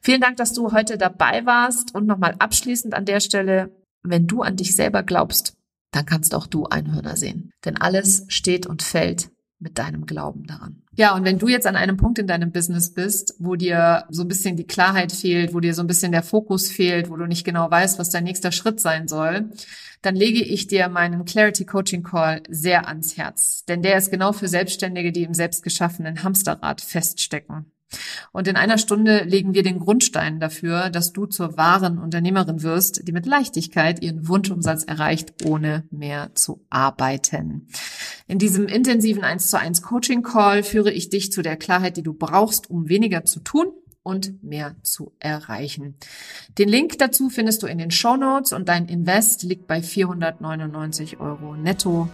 Vielen 0.00 0.20
Dank, 0.20 0.36
dass 0.36 0.52
du 0.52 0.72
heute 0.72 0.96
dabei 0.96 1.44
warst 1.44 1.94
und 1.94 2.06
nochmal 2.06 2.34
abschließend 2.38 2.94
an 2.94 3.04
der 3.04 3.20
Stelle, 3.20 3.70
wenn 4.02 4.26
du 4.26 4.42
an 4.42 4.56
dich 4.56 4.74
selber 4.74 5.02
glaubst, 5.02 5.56
dann 5.90 6.06
kannst 6.06 6.34
auch 6.34 6.46
du 6.46 6.66
Einhörner 6.66 7.16
sehen. 7.16 7.52
Denn 7.64 7.76
alles 7.76 8.24
steht 8.28 8.66
und 8.66 8.82
fällt 8.82 9.30
mit 9.58 9.78
deinem 9.78 10.06
Glauben 10.06 10.46
daran. 10.46 10.82
Ja, 11.00 11.14
und 11.14 11.24
wenn 11.24 11.38
du 11.38 11.48
jetzt 11.48 11.66
an 11.66 11.76
einem 11.76 11.96
Punkt 11.96 12.18
in 12.18 12.26
deinem 12.26 12.52
Business 12.52 12.92
bist, 12.92 13.34
wo 13.38 13.56
dir 13.56 14.04
so 14.10 14.20
ein 14.20 14.28
bisschen 14.28 14.56
die 14.56 14.66
Klarheit 14.66 15.12
fehlt, 15.12 15.54
wo 15.54 15.60
dir 15.60 15.72
so 15.72 15.82
ein 15.82 15.86
bisschen 15.86 16.12
der 16.12 16.22
Fokus 16.22 16.70
fehlt, 16.70 17.08
wo 17.08 17.16
du 17.16 17.24
nicht 17.24 17.42
genau 17.42 17.70
weißt, 17.70 17.98
was 17.98 18.10
dein 18.10 18.24
nächster 18.24 18.52
Schritt 18.52 18.80
sein 18.80 19.08
soll, 19.08 19.48
dann 20.02 20.14
lege 20.14 20.42
ich 20.42 20.66
dir 20.66 20.90
meinen 20.90 21.24
Clarity 21.24 21.64
Coaching 21.64 22.02
Call 22.02 22.42
sehr 22.50 22.86
ans 22.86 23.16
Herz. 23.16 23.64
Denn 23.64 23.80
der 23.80 23.96
ist 23.96 24.10
genau 24.10 24.34
für 24.34 24.46
Selbstständige, 24.46 25.10
die 25.10 25.22
im 25.22 25.32
selbstgeschaffenen 25.32 26.22
Hamsterrad 26.22 26.82
feststecken. 26.82 27.72
Und 28.32 28.48
in 28.48 28.56
einer 28.56 28.78
Stunde 28.78 29.24
legen 29.24 29.54
wir 29.54 29.62
den 29.62 29.78
Grundstein 29.78 30.40
dafür, 30.40 30.90
dass 30.90 31.12
du 31.12 31.26
zur 31.26 31.56
wahren 31.56 31.98
Unternehmerin 31.98 32.62
wirst, 32.62 33.06
die 33.06 33.12
mit 33.12 33.26
Leichtigkeit 33.26 34.02
ihren 34.02 34.28
Wunschumsatz 34.28 34.84
erreicht, 34.84 35.44
ohne 35.44 35.84
mehr 35.90 36.30
zu 36.34 36.64
arbeiten. 36.70 37.68
In 38.26 38.38
diesem 38.38 38.66
intensiven 38.66 39.24
1 39.24 39.50
zu 39.50 39.58
1 39.58 39.82
Coaching 39.82 40.22
Call 40.22 40.62
führe 40.62 40.92
ich 40.92 41.10
dich 41.10 41.32
zu 41.32 41.42
der 41.42 41.56
Klarheit, 41.56 41.96
die 41.96 42.02
du 42.02 42.12
brauchst, 42.12 42.70
um 42.70 42.88
weniger 42.88 43.24
zu 43.24 43.40
tun 43.40 43.72
und 44.02 44.42
mehr 44.42 44.74
zu 44.82 45.12
erreichen. 45.18 45.94
Den 46.58 46.68
Link 46.68 46.98
dazu 46.98 47.28
findest 47.28 47.62
du 47.62 47.66
in 47.66 47.78
den 47.78 47.90
Show 47.90 48.16
Notes 48.16 48.52
und 48.52 48.68
dein 48.68 48.86
Invest 48.86 49.42
liegt 49.42 49.66
bei 49.66 49.82
499 49.82 51.20
Euro 51.20 51.54
netto. 51.54 52.08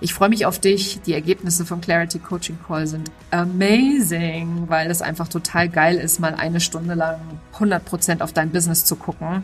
Ich 0.00 0.14
freue 0.14 0.28
mich 0.28 0.46
auf 0.46 0.60
dich. 0.60 1.00
Die 1.02 1.14
Ergebnisse 1.14 1.66
vom 1.66 1.80
Clarity 1.80 2.20
Coaching 2.20 2.58
Call 2.66 2.86
sind 2.86 3.10
amazing, 3.30 4.68
weil 4.68 4.90
es 4.90 5.02
einfach 5.02 5.28
total 5.28 5.68
geil 5.68 5.96
ist, 5.96 6.20
mal 6.20 6.34
eine 6.34 6.60
Stunde 6.60 6.94
lang 6.94 7.20
100 7.54 7.84
Prozent 7.84 8.22
auf 8.22 8.32
dein 8.32 8.50
Business 8.50 8.84
zu 8.84 8.94
gucken 8.94 9.42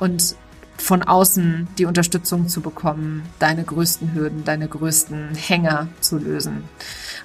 und 0.00 0.34
von 0.78 1.02
außen 1.02 1.68
die 1.78 1.86
Unterstützung 1.86 2.48
zu 2.48 2.60
bekommen, 2.60 3.22
deine 3.38 3.64
größten 3.64 4.14
Hürden, 4.14 4.44
deine 4.44 4.68
größten 4.68 5.34
Hänger 5.34 5.88
zu 6.00 6.18
lösen. 6.18 6.64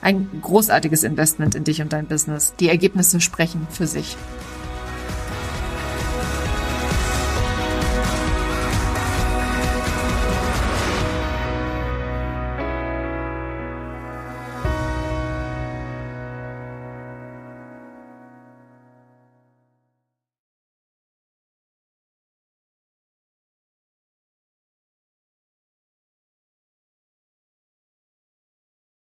Ein 0.02 0.30
großartiges 0.42 1.04
Investment 1.04 1.56
in 1.56 1.64
dich 1.64 1.82
und 1.82 1.94
dein 1.94 2.08
Business. 2.08 2.54
Die 2.60 2.70
Ergebnisse 2.70 3.22
sprechen 3.22 3.68
für 3.70 3.88
sich. 3.88 4.18